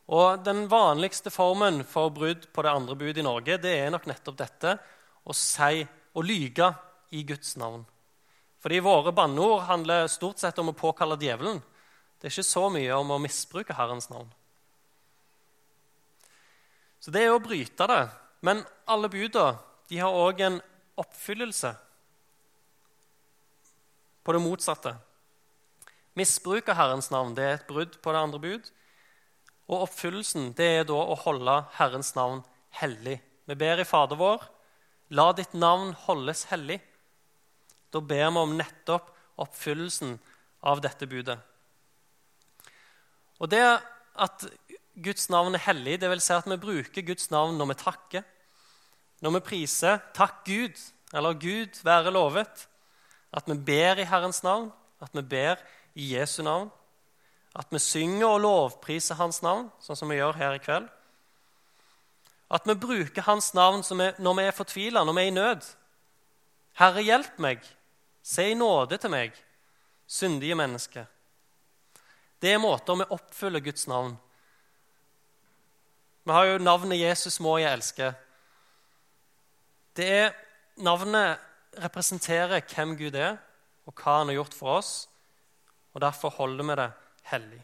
Og 0.08 0.44
Den 0.44 0.68
vanligste 0.72 1.32
formen 1.34 1.82
for 1.84 2.14
brudd 2.16 2.48
på 2.54 2.64
det 2.64 2.72
andre 2.72 2.96
budet 2.96 3.20
i 3.20 3.26
Norge 3.28 3.58
det 3.60 3.74
er 3.76 3.92
nok 3.92 4.08
nettopp 4.08 4.38
dette 4.40 4.78
å 5.28 5.36
si 5.36 5.84
og 6.16 6.24
lyge 6.24 6.72
i 7.12 7.24
Guds 7.28 7.58
navn. 7.60 7.84
Fordi 8.64 8.80
våre 8.84 9.12
banneord 9.16 9.68
handler 9.68 10.08
stort 10.12 10.40
sett 10.40 10.58
om 10.60 10.72
å 10.72 10.78
påkalle 10.78 11.20
djevelen. 11.20 11.60
Det 12.18 12.28
er 12.28 12.34
ikke 12.34 12.48
så 12.48 12.70
mye 12.74 12.96
om 12.98 13.12
å 13.14 13.20
misbruke 13.22 13.76
Herrens 13.78 14.10
navn. 14.10 14.30
Så 17.00 17.14
det 17.14 17.28
er 17.28 17.36
å 17.36 17.44
bryte 17.44 17.88
det. 17.88 18.06
Men 18.42 18.64
alle 18.90 19.10
buda 19.12 19.58
de 19.90 20.00
har 20.02 20.14
òg 20.14 20.42
en 20.46 20.58
oppfyllelse 20.98 21.74
på 24.24 24.36
det 24.36 24.42
motsatte. 24.44 24.96
Misbruk 26.18 26.68
av 26.74 26.80
Herrens 26.80 27.12
navn 27.14 27.36
det 27.38 27.46
er 27.46 27.56
et 27.60 27.70
brudd 27.70 28.00
på 28.02 28.14
det 28.14 28.24
andre 28.24 28.42
bud. 28.42 28.72
Og 29.68 29.88
oppfyllelsen 29.88 30.54
det 30.56 30.68
er 30.80 30.86
da 30.88 30.98
å 30.98 31.18
holde 31.26 31.58
Herrens 31.76 32.14
navn 32.16 32.44
hellig. 32.80 33.18
Vi 33.48 33.56
ber 33.60 33.82
i 33.82 33.88
Fader 33.88 34.20
vår, 34.20 34.44
la 35.16 35.32
ditt 35.36 35.54
navn 35.56 35.94
holdes 36.06 36.46
hellig. 36.52 36.80
Da 37.92 38.00
ber 38.04 38.32
vi 38.32 38.44
om 38.44 38.56
nettopp 38.60 39.12
oppfyllelsen 39.44 40.18
av 40.68 40.82
dette 40.84 41.08
budet. 41.08 41.38
Og 43.38 43.52
det 43.52 43.64
at 44.18 44.48
Guds 44.98 45.28
navn 45.30 45.54
er 45.54 45.66
hellig, 45.68 46.00
det 46.02 46.10
vil 46.10 46.24
si 46.24 46.34
at 46.34 46.48
vi 46.50 46.58
bruker 46.58 47.06
Guds 47.06 47.30
navn 47.30 47.60
når 47.60 47.72
vi 47.72 47.82
takker, 47.84 48.24
når 49.22 49.36
vi 49.36 49.46
priser 49.46 50.00
'Takk, 50.14 50.44
Gud', 50.46 50.82
eller 51.14 51.34
'Gud 51.34 51.84
være 51.84 52.14
lovet', 52.14 52.68
at 53.34 53.44
vi 53.48 53.58
ber 53.58 54.00
i 54.00 54.08
Herrens 54.10 54.44
navn, 54.44 54.72
at 55.02 55.10
vi 55.14 55.22
ber 55.22 55.62
i 55.96 56.16
Jesu 56.16 56.42
navn, 56.44 56.72
at 57.58 57.74
vi 57.74 57.80
synger 57.82 58.28
og 58.28 58.44
lovpriser 58.44 59.18
Hans 59.18 59.42
navn, 59.42 59.72
sånn 59.82 59.98
som 59.98 60.12
vi 60.12 60.20
gjør 60.20 60.38
her 60.38 60.58
i 60.58 60.62
kveld. 60.62 60.86
At 62.54 62.68
vi 62.70 62.78
bruker 62.80 63.26
Hans 63.26 63.50
navn 63.58 63.82
når 63.82 64.38
vi 64.38 64.46
er 64.46 64.56
fortvila, 64.56 65.04
når 65.04 65.18
vi 65.18 65.24
er 65.24 65.32
i 65.32 65.36
nød. 65.36 65.66
Herre, 66.78 67.04
hjelp 67.04 67.40
meg. 67.42 67.66
Se 68.22 68.46
i 68.52 68.58
nåde 68.60 69.00
til 69.02 69.12
meg, 69.12 69.34
syndige 70.08 70.56
menneske. 70.60 71.06
Det 72.44 72.54
er 72.54 72.62
måter 72.62 73.00
vi 73.00 73.10
oppfyller 73.16 73.64
Guds 73.66 73.88
navn. 73.90 74.14
Vi 76.28 76.36
har 76.36 76.46
jo 76.46 76.58
navnet 76.58 77.00
'Jesus 77.00 77.40
må 77.40 77.58
jeg 77.58 77.74
elske'. 77.74 78.14
Det 79.96 80.12
er, 80.12 80.34
Navnet 80.78 81.40
representerer 81.82 82.62
hvem 82.62 82.98
Gud 82.98 83.16
er, 83.16 83.38
og 83.86 83.94
hva 83.94 84.20
han 84.20 84.28
har 84.28 84.36
gjort 84.36 84.54
for 84.54 84.78
oss. 84.78 85.10
Og 85.94 86.02
Derfor 86.02 86.30
holder 86.30 86.64
vi 86.64 86.76
det 86.76 86.92
hellig. 87.32 87.62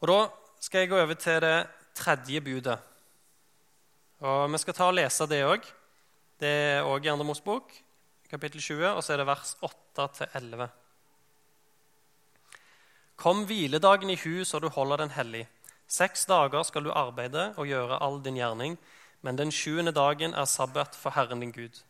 Og 0.00 0.08
Da 0.08 0.20
skal 0.60 0.80
jeg 0.80 0.88
gå 0.88 0.98
over 1.00 1.14
til 1.14 1.40
det 1.40 1.68
tredje 1.94 2.40
budet. 2.40 2.78
Og 4.20 4.52
Vi 4.52 4.58
skal 4.58 4.74
ta 4.74 4.88
og 4.88 4.94
lese 4.94 5.26
det 5.26 5.44
òg. 5.44 5.64
Det 6.40 6.48
er 6.48 6.84
òg 6.84 7.04
i 7.04 7.08
Andre 7.12 7.24
Mosebok, 7.24 7.72
kapittel 8.30 8.60
20, 8.60 8.96
og 8.96 9.02
så 9.04 9.12
er 9.12 9.16
det 9.18 9.26
vers 9.26 9.56
8-11. 9.60 10.68
Kom 13.16 13.44
hviledagen 13.44 14.10
i 14.10 14.16
hu 14.16 14.44
så 14.44 14.58
du 14.58 14.68
holder 14.68 14.96
den 14.96 15.10
hellig. 15.10 15.46
Seks 15.86 16.24
dager 16.24 16.62
skal 16.64 16.84
du 16.84 16.92
arbeide 16.92 17.50
og 17.58 17.66
gjøre 17.66 17.98
all 18.00 18.22
din 18.24 18.38
gjerning, 18.38 18.78
men 19.20 19.36
den 19.36 19.52
sjuende 19.52 19.92
dagen 19.92 20.32
er 20.32 20.48
sabbat 20.48 20.96
for 20.96 21.10
Herren 21.10 21.40
din 21.40 21.52
Gud. 21.52 21.82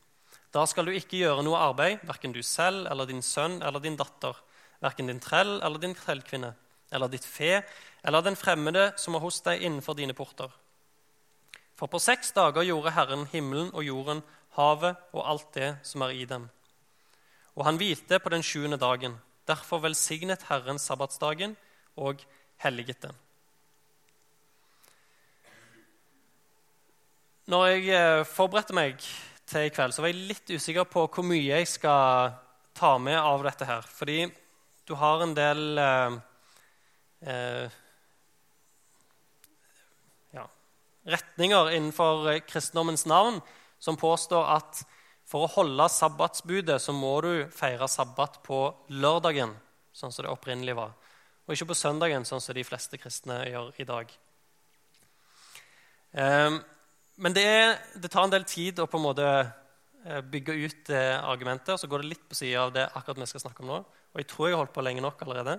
Da 0.50 0.64
skal 0.66 0.88
du 0.88 0.94
ikke 0.94 1.20
gjøre 1.20 1.44
noe 1.46 1.58
arbeid, 1.62 2.00
verken 2.06 2.34
du 2.34 2.42
selv 2.42 2.88
eller 2.90 3.06
din 3.06 3.22
sønn 3.22 3.60
eller 3.62 3.82
din 3.82 3.98
datter, 3.98 4.34
verken 4.82 5.06
din 5.06 5.22
trell 5.22 5.60
eller 5.60 5.78
din 5.78 5.94
trellkvinne, 5.94 6.54
eller 6.90 7.12
ditt 7.12 7.26
fe 7.26 7.60
eller 8.02 8.24
den 8.26 8.38
fremmede 8.38 8.90
som 8.98 9.14
er 9.14 9.22
hos 9.22 9.38
deg 9.46 9.62
innenfor 9.62 9.94
dine 9.94 10.16
porter. 10.16 10.50
For 11.78 11.88
på 11.88 12.00
seks 12.02 12.34
dager 12.36 12.66
gjorde 12.66 12.92
Herren 12.96 13.28
himmelen 13.30 13.70
og 13.70 13.86
jorden, 13.86 14.24
havet 14.58 14.98
og 15.14 15.22
alt 15.22 15.54
det 15.54 15.70
som 15.86 16.02
er 16.02 16.18
i 16.18 16.26
dem. 16.28 16.48
Og 17.54 17.64
han 17.64 17.78
hvilte 17.78 18.18
på 18.18 18.32
den 18.34 18.42
sjuende 18.42 18.76
dagen. 18.80 19.20
Derfor 19.46 19.80
velsignet 19.84 20.48
Herren 20.50 20.78
sabbatsdagen 20.82 21.56
og 21.96 22.20
helliget 22.60 23.02
den. 23.06 23.16
Når 27.50 27.66
jeg 27.66 27.88
eh, 27.96 28.26
forberedte 28.28 28.76
meg 28.76 29.00
til 29.50 29.66
i 29.66 29.74
kveld, 29.74 29.94
så 29.94 30.04
var 30.04 30.12
jeg 30.12 30.30
litt 30.30 30.54
usikker 30.54 30.86
på 30.88 31.04
hvor 31.10 31.26
mye 31.26 31.42
jeg 31.50 31.68
skal 31.68 32.36
ta 32.78 32.94
med 33.02 33.18
av 33.18 33.42
dette 33.44 33.66
her. 33.68 33.86
Fordi 33.86 34.24
du 34.86 34.94
har 34.98 35.22
en 35.24 35.36
del 35.36 35.80
eh, 35.82 36.18
eh, 37.26 37.78
retninger 41.10 41.70
innenfor 41.70 42.38
kristendommens 42.46 43.06
navn 43.06 43.40
som 43.78 43.96
påstår 43.96 44.48
at 44.56 44.82
for 45.30 45.46
å 45.46 45.52
holde 45.54 45.86
sabbatsbudet 45.92 46.80
så 46.82 46.92
må 46.92 47.12
du 47.24 47.32
feire 47.54 47.88
sabbat 47.88 48.40
på 48.46 48.64
lørdagen, 48.90 49.54
sånn 49.92 50.12
som 50.12 50.26
det 50.26 50.32
opprinnelig 50.32 50.74
var, 50.78 50.96
og 51.46 51.54
ikke 51.54 51.70
på 51.70 51.78
søndagen, 51.78 52.26
sånn 52.26 52.42
som 52.42 52.56
de 52.56 52.66
fleste 52.66 52.98
kristne 53.00 53.38
gjør 53.46 53.70
i 53.78 53.86
dag. 53.88 54.12
Eh, 56.10 56.58
men 57.20 57.34
det, 57.36 57.78
det, 58.00 58.08
tar 58.08 58.24
en 58.24 58.32
del 58.32 58.46
tid 58.48 58.78
å 58.80 58.86
på 58.88 58.96
en 58.96 59.04
måte 59.04 59.24
eh, 59.28 60.20
bygge 60.24 60.54
ut 60.56 60.78
det 60.88 61.04
argumentet. 61.20 61.76
Så 61.76 61.88
går 61.90 62.00
det 62.00 62.12
litt 62.14 62.22
på 62.28 62.38
sida 62.38 62.62
av 62.64 62.72
det 62.72 62.86
akkurat 62.88 63.20
vi 63.20 63.28
skal 63.28 63.42
snakke 63.44 63.60
om 63.60 63.68
nå. 63.68 63.80
Og 63.84 64.22
jeg 64.22 64.28
tror 64.30 64.48
jeg 64.48 64.56
har 64.56 64.62
holdt 64.62 64.72
på 64.72 64.84
lenge 64.86 65.04
nok 65.04 65.20
allerede. 65.26 65.58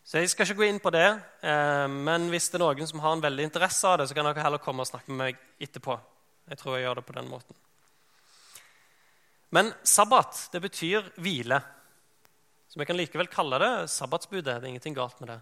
Så 0.00 0.22
jeg 0.22 0.30
skal 0.32 0.48
ikke 0.48 0.62
gå 0.62 0.70
inn 0.70 0.80
på 0.80 0.92
det. 0.94 1.08
Eh, 1.44 1.84
men 1.92 2.30
hvis 2.32 2.48
det 2.48 2.56
er 2.56 2.64
noen 2.64 2.88
som 2.88 3.02
har 3.04 3.18
en 3.18 3.24
veldig 3.26 3.44
interesse 3.50 3.90
av 3.90 3.98
det, 4.00 4.06
så 4.08 4.16
kan 4.16 4.30
dere 4.30 4.46
heller 4.46 4.62
komme 4.64 4.86
og 4.86 4.88
snakke 4.88 5.12
med 5.12 5.20
meg 5.26 5.42
etterpå. 5.68 5.98
Jeg 6.48 6.62
tror 6.62 6.78
jeg 6.78 6.86
gjør 6.86 7.02
det 7.02 7.04
på 7.10 7.16
den 7.18 7.28
måten. 7.28 7.60
Men 9.52 9.74
sabbat 9.84 10.46
det 10.54 10.62
betyr 10.64 11.12
hvile. 11.20 11.58
Så 12.70 12.80
vi 12.80 12.88
kan 12.88 12.96
likevel 12.96 13.28
kalle 13.28 13.60
det 13.60 13.74
sabbatsbudet. 13.92 14.56
Det 14.56 14.56
er 14.56 14.72
ingenting 14.72 14.96
galt 14.96 15.20
med 15.20 15.34
det. 15.34 15.38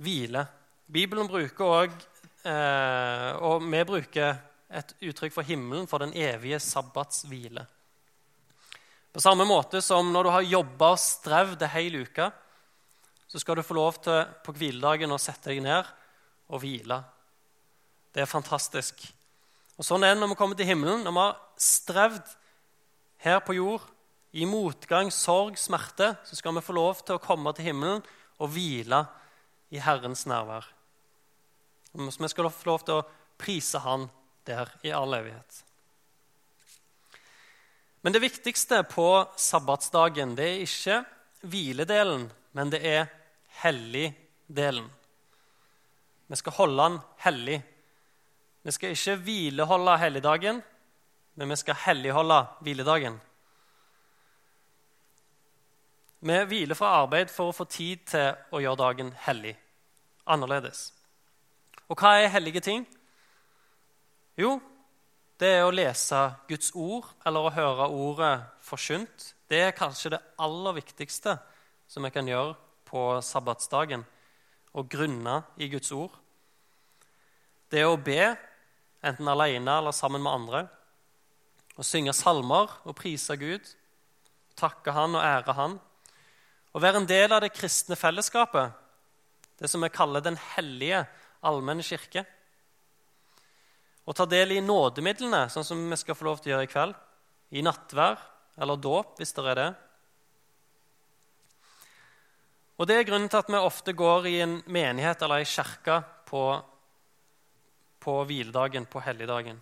Hvile. 0.00 0.46
Bibelen 0.92 1.28
bruker 1.28 1.76
òg 1.82 2.00
Eh, 2.02 2.11
og 2.42 3.62
vi 3.62 3.84
bruker 3.86 4.38
et 4.72 4.94
uttrykk 5.04 5.34
for 5.34 5.46
himmelen 5.46 5.86
for 5.86 6.02
den 6.02 6.14
evige 6.16 6.58
sabbats 6.62 7.26
hvile. 7.28 7.64
På 9.12 9.20
samme 9.20 9.44
måte 9.44 9.82
som 9.84 10.08
når 10.12 10.24
du 10.24 10.30
har 10.32 10.48
jobba 10.48 10.94
og 10.94 11.00
strevd 11.00 11.62
ei 11.66 11.72
hel 11.74 11.98
uke, 12.06 12.30
så 13.28 13.40
skal 13.40 13.58
du 13.58 13.64
få 13.64 13.76
lov 13.76 13.98
til 14.04 14.24
på 14.44 14.54
hviledagen 14.56 15.12
å 15.12 15.20
sette 15.20 15.52
deg 15.52 15.62
ned 15.64 15.88
og 16.52 16.62
hvile. 16.64 16.98
Det 18.12 18.24
er 18.24 18.28
fantastisk. 18.28 19.04
Og 19.76 19.86
Sånn 19.86 20.04
er 20.04 20.14
det 20.14 20.20
når 20.20 20.32
vi 20.32 20.38
kommer 20.40 20.56
til 20.56 20.68
himmelen. 20.68 21.04
Når 21.04 21.14
vi 21.16 21.22
har 21.24 21.38
strevd 21.60 22.34
her 23.24 23.40
på 23.44 23.56
jord, 23.56 23.86
i 24.32 24.46
motgang, 24.48 25.10
sorg, 25.12 25.58
smerte, 25.60 26.14
så 26.24 26.36
skal 26.38 26.56
vi 26.56 26.64
få 26.64 26.76
lov 26.76 27.02
til 27.04 27.18
å 27.18 27.22
komme 27.22 27.52
til 27.52 27.68
himmelen 27.68 28.00
og 28.40 28.52
hvile 28.54 29.02
i 29.72 29.80
Herrens 29.80 30.24
nærvær. 30.28 30.64
Så 31.92 32.22
vi 32.22 32.28
skal 32.28 32.50
få 32.50 32.70
lov 32.70 32.84
til 32.86 33.00
å 33.00 33.06
prise 33.40 33.80
Han 33.84 34.08
der 34.46 34.70
i 34.82 34.92
all 34.94 35.14
evighet. 35.14 35.64
Men 38.02 38.12
det 38.12 38.22
viktigste 38.24 38.82
på 38.90 39.06
sabbatsdagen 39.38 40.34
det 40.34 40.46
er 40.48 40.64
ikke 40.64 40.96
hviledelen, 41.46 42.26
men 42.52 42.70
det 42.72 42.80
er 42.86 43.10
helligdelen. 43.62 44.88
Vi 46.26 46.38
skal 46.40 46.56
holde 46.56 46.88
den 46.88 46.96
hellig. 47.22 47.60
Vi 48.62 48.74
skal 48.74 48.96
ikke 48.96 49.18
hvileholde 49.22 49.98
helligdagen, 50.00 50.62
men 51.34 51.54
vi 51.54 51.58
skal 51.60 51.78
helligholde 51.84 52.40
hviledagen. 52.64 53.20
Vi 56.22 56.40
hviler 56.46 56.78
fra 56.78 56.96
arbeid 57.02 57.30
for 57.30 57.50
å 57.50 57.54
få 57.56 57.66
tid 57.70 58.02
til 58.10 58.28
å 58.54 58.62
gjøre 58.62 58.78
dagen 58.78 59.14
hellig, 59.26 59.54
annerledes. 60.30 60.90
Og 61.92 61.98
hva 62.00 62.14
er 62.16 62.30
hellige 62.32 62.62
ting? 62.64 62.86
Jo, 64.40 64.54
det 65.36 65.50
er 65.58 65.66
å 65.66 65.74
lese 65.74 66.18
Guds 66.48 66.70
ord 66.72 67.10
eller 67.28 67.44
å 67.44 67.52
høre 67.52 67.88
ordet 67.92 68.32
forkynt. 68.64 69.26
Det 69.44 69.58
er 69.60 69.74
kanskje 69.76 70.14
det 70.14 70.22
aller 70.40 70.78
viktigste 70.78 71.34
som 71.90 72.06
vi 72.06 72.10
kan 72.14 72.28
gjøre 72.30 72.54
på 72.88 73.02
sabbatsdagen. 73.20 74.06
Å 74.72 74.84
grunne 74.88 75.42
i 75.60 75.68
Guds 75.68 75.92
ord. 75.92 76.14
Det 77.68 77.82
er 77.82 77.90
å 77.92 78.00
be, 78.00 78.30
enten 79.04 79.28
alene 79.28 79.74
eller 79.82 79.92
sammen 79.92 80.24
med 80.24 80.32
andre. 80.32 80.62
Å 81.76 81.84
synge 81.84 82.14
salmer 82.16 82.72
og 82.88 82.96
prise 82.96 83.36
Gud. 83.36 83.68
Takke 84.56 84.96
Han 84.96 85.18
og 85.18 85.26
ære 85.26 85.56
Han. 85.60 85.76
Å 86.72 86.80
være 86.80 87.02
en 87.02 87.10
del 87.10 87.36
av 87.36 87.44
det 87.44 87.52
kristne 87.52 88.00
fellesskapet, 88.00 88.72
det 89.60 89.68
som 89.68 89.84
vi 89.84 89.92
kaller 89.92 90.24
den 90.24 90.40
hellige 90.54 91.02
allmenne 91.46 91.84
kirke. 91.86 92.24
Og 94.06 94.16
ta 94.18 94.26
del 94.26 94.56
i 94.56 94.62
nådemidlene, 94.64 95.46
sånn 95.52 95.66
som 95.66 95.82
vi 95.90 95.98
skal 96.00 96.18
få 96.18 96.26
lov 96.26 96.42
til 96.42 96.50
å 96.50 96.54
gjøre 96.56 96.66
i 96.66 96.72
kveld. 96.72 96.94
I 97.52 97.62
nattvær 97.62 98.18
eller 98.62 98.80
dåp, 98.80 99.16
hvis 99.18 99.34
det 99.36 99.44
er 99.52 99.58
det. 99.60 99.70
Og 102.80 102.88
Det 102.88 102.96
er 102.98 103.06
grunnen 103.06 103.28
til 103.30 103.38
at 103.38 103.50
vi 103.52 103.58
ofte 103.60 103.92
går 103.94 104.26
i 104.26 104.38
en 104.42 104.56
menighet 104.66 105.22
eller 105.22 105.44
i 105.44 105.46
kirke 105.46 106.00
på, 106.26 106.42
på 108.02 108.14
hviledagen, 108.26 108.88
på 108.90 109.02
helligdagen. 109.04 109.60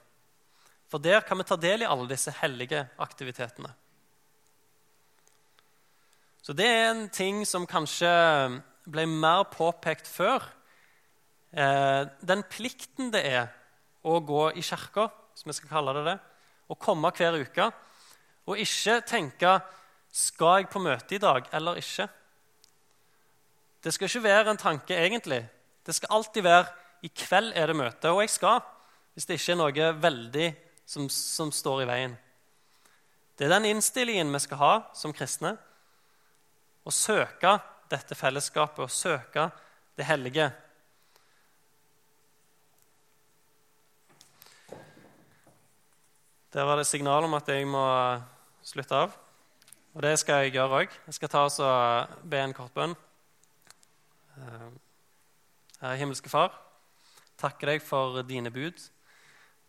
For 0.89 1.03
der 1.03 1.21
kan 1.21 1.39
vi 1.39 1.45
ta 1.45 1.59
del 1.61 1.85
i 1.85 1.91
alle 1.91 2.09
disse 2.09 2.33
hellige 2.41 2.87
aktivitetene. 2.99 3.75
Så 6.41 6.57
det 6.57 6.67
er 6.67 6.87
en 6.89 7.05
ting 7.13 7.45
som 7.47 7.69
kanskje 7.69 8.09
ble 8.89 9.05
mer 9.07 9.45
påpekt 9.53 10.09
før, 10.09 10.49
den 11.51 12.43
plikten 12.47 13.11
det 13.11 13.25
er 13.27 13.49
å 14.07 14.21
gå 14.23 14.45
i 14.55 14.63
kirka, 14.63 15.09
som 15.35 15.51
vi 15.51 15.57
skal 15.57 15.73
kalle 15.73 15.95
det 15.97 16.05
det, 16.07 16.17
å 16.71 16.77
komme 16.79 17.11
hver 17.17 17.41
uke, 17.41 17.67
og 18.47 18.61
ikke 18.63 19.01
tenke 19.09 19.57
skal 20.15 20.61
jeg 20.61 20.71
på 20.71 20.83
møte 20.83 21.17
i 21.17 21.23
dag 21.23 21.47
eller 21.55 21.79
ikke. 21.81 22.07
Det 23.83 23.93
skal 23.95 24.11
ikke 24.11 24.27
være 24.27 24.53
en 24.53 24.61
tanke, 24.61 24.95
egentlig. 24.95 25.43
Det 25.87 25.95
skal 25.97 26.17
alltid 26.19 26.45
være 26.45 26.67
i 27.07 27.09
kveld 27.09 27.55
er 27.57 27.71
det 27.71 27.79
møte, 27.79 28.11
og 28.13 28.23
jeg 28.25 28.33
skal, 28.35 28.61
hvis 29.15 29.27
det 29.29 29.39
ikke 29.39 29.55
er 29.55 29.61
noe 29.61 29.93
veldig 30.03 30.49
som, 30.87 31.07
som 31.09 31.53
står 31.55 31.85
i 31.85 31.89
veien. 31.89 32.17
Det 33.39 33.47
er 33.47 33.55
den 33.55 33.71
innstillingen 33.71 34.33
vi 34.35 34.43
skal 34.45 34.61
ha 34.61 34.73
som 34.97 35.15
kristne. 35.17 35.55
Å 36.85 36.93
søke 36.93 37.55
dette 37.91 38.17
fellesskapet, 38.19 38.85
å 38.85 38.93
søke 38.93 39.49
det 39.97 40.05
hellige. 40.09 40.51
Der 46.51 46.65
var 46.67 46.81
det 46.81 46.87
signal 46.87 47.23
om 47.23 47.35
at 47.39 47.47
jeg 47.47 47.63
må 47.71 47.81
slutte 48.67 48.97
av. 48.99 49.13
Og 49.95 50.03
det 50.03 50.17
skal 50.19 50.41
jeg 50.43 50.57
gjøre 50.57 50.81
òg. 50.81 50.95
Jeg 51.07 51.15
skal 51.15 51.31
ta 51.31 51.43
oss 51.47 51.61
og 51.63 52.17
be 52.27 52.41
en 52.43 52.55
kort 52.57 52.73
bønn. 52.75 52.97
Eh, 54.35 54.65
Herre 55.79 56.01
himmelske 56.01 56.33
Far, 56.33 56.57
takker 57.39 57.71
deg 57.71 57.85
for 57.87 58.19
dine 58.27 58.51
bud. 58.51 58.83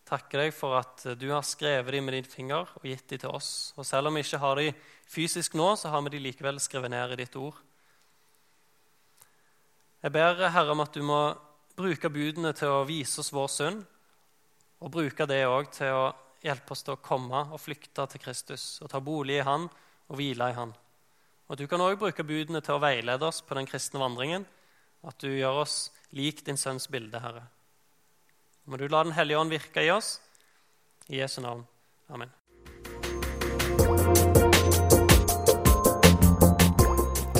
Takker 0.09 0.41
deg 0.41 0.55
for 0.57 0.79
at 0.79 1.05
du 1.21 1.27
har 1.29 1.45
skrevet 1.45 1.93
dem 1.93 2.09
med 2.09 2.17
din 2.17 2.31
finger 2.31 2.73
og 2.73 2.89
gitt 2.89 3.05
dem 3.13 3.21
til 3.27 3.29
oss. 3.29 3.51
Og 3.77 3.85
selv 3.85 4.09
om 4.09 4.17
vi 4.17 4.25
ikke 4.25 4.41
har 4.41 4.57
dem 4.63 4.81
fysisk 5.05 5.59
nå, 5.61 5.69
så 5.77 5.93
har 5.93 6.01
vi 6.07 6.15
dem 6.15 6.25
likevel 6.25 6.57
skrevet 6.65 6.95
ned 6.95 7.13
i 7.13 7.19
ditt 7.21 7.37
ord. 7.37 7.61
Jeg 10.01 10.17
ber 10.17 10.47
Herre 10.49 10.73
om 10.73 10.81
at 10.81 10.97
du 10.97 11.05
må 11.05 11.21
bruke 11.77 12.09
budene 12.09 12.57
til 12.57 12.73
å 12.73 12.81
vise 12.89 13.21
oss 13.21 13.29
vår 13.29 13.53
synd, 13.53 13.87
og 14.81 14.93
bruke 14.97 15.29
det 15.29 15.43
òg 15.45 15.69
til 15.77 15.93
å 15.93 16.03
hjelpe 16.41 16.73
oss 16.73 16.83
til 16.85 16.95
å 16.95 17.01
komme 17.01 17.43
og 17.53 17.61
flykte 17.61 18.05
til 18.11 18.21
Kristus 18.23 18.65
og 18.81 18.91
ta 18.91 19.01
bolig 19.03 19.39
i 19.39 19.45
Han 19.45 19.67
og 20.09 20.17
hvile 20.19 20.51
i 20.51 20.57
Han. 20.57 20.73
Og 21.51 21.57
Du 21.57 21.67
kan 21.67 21.81
òg 21.83 21.99
bruke 21.99 22.23
budene 22.23 22.61
til 22.63 22.77
å 22.77 22.81
veilede 22.81 23.27
oss 23.27 23.41
på 23.41 23.57
den 23.57 23.67
kristne 23.67 23.99
vandringen, 23.99 24.45
at 25.03 25.17
du 25.19 25.27
gjør 25.27 25.63
oss 25.65 25.91
lik 26.15 26.45
din 26.45 26.57
sønns 26.57 26.87
bilde, 26.87 27.19
Herre. 27.19 27.43
Må 28.65 28.77
du 28.77 28.87
la 28.87 29.03
Den 29.03 29.17
hellige 29.17 29.39
ånd 29.39 29.51
virke 29.51 29.83
i 29.83 29.89
oss. 29.91 30.19
I 31.09 31.19
Jesu 31.19 31.41
navn. 31.41 31.65
Amen. 32.09 32.31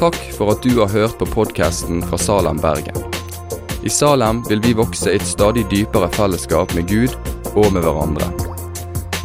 Takk 0.02 0.18
for 0.34 0.52
at 0.56 0.64
du 0.66 0.80
har 0.82 0.90
hørt 0.90 1.20
på 1.20 1.30
podkasten 1.30 2.02
fra 2.10 2.18
Salem, 2.18 2.58
Bergen. 2.58 2.98
I 3.86 3.90
Salem 3.90 4.42
vil 4.50 4.60
vi 4.66 4.74
vokse 4.74 5.14
i 5.14 5.22
et 5.22 5.28
stadig 5.28 5.68
dypere 5.70 6.10
fellesskap 6.18 6.74
med 6.74 6.90
Gud 6.90 7.14
og 7.56 7.70
med 7.70 7.86
hverandre. 7.86 8.41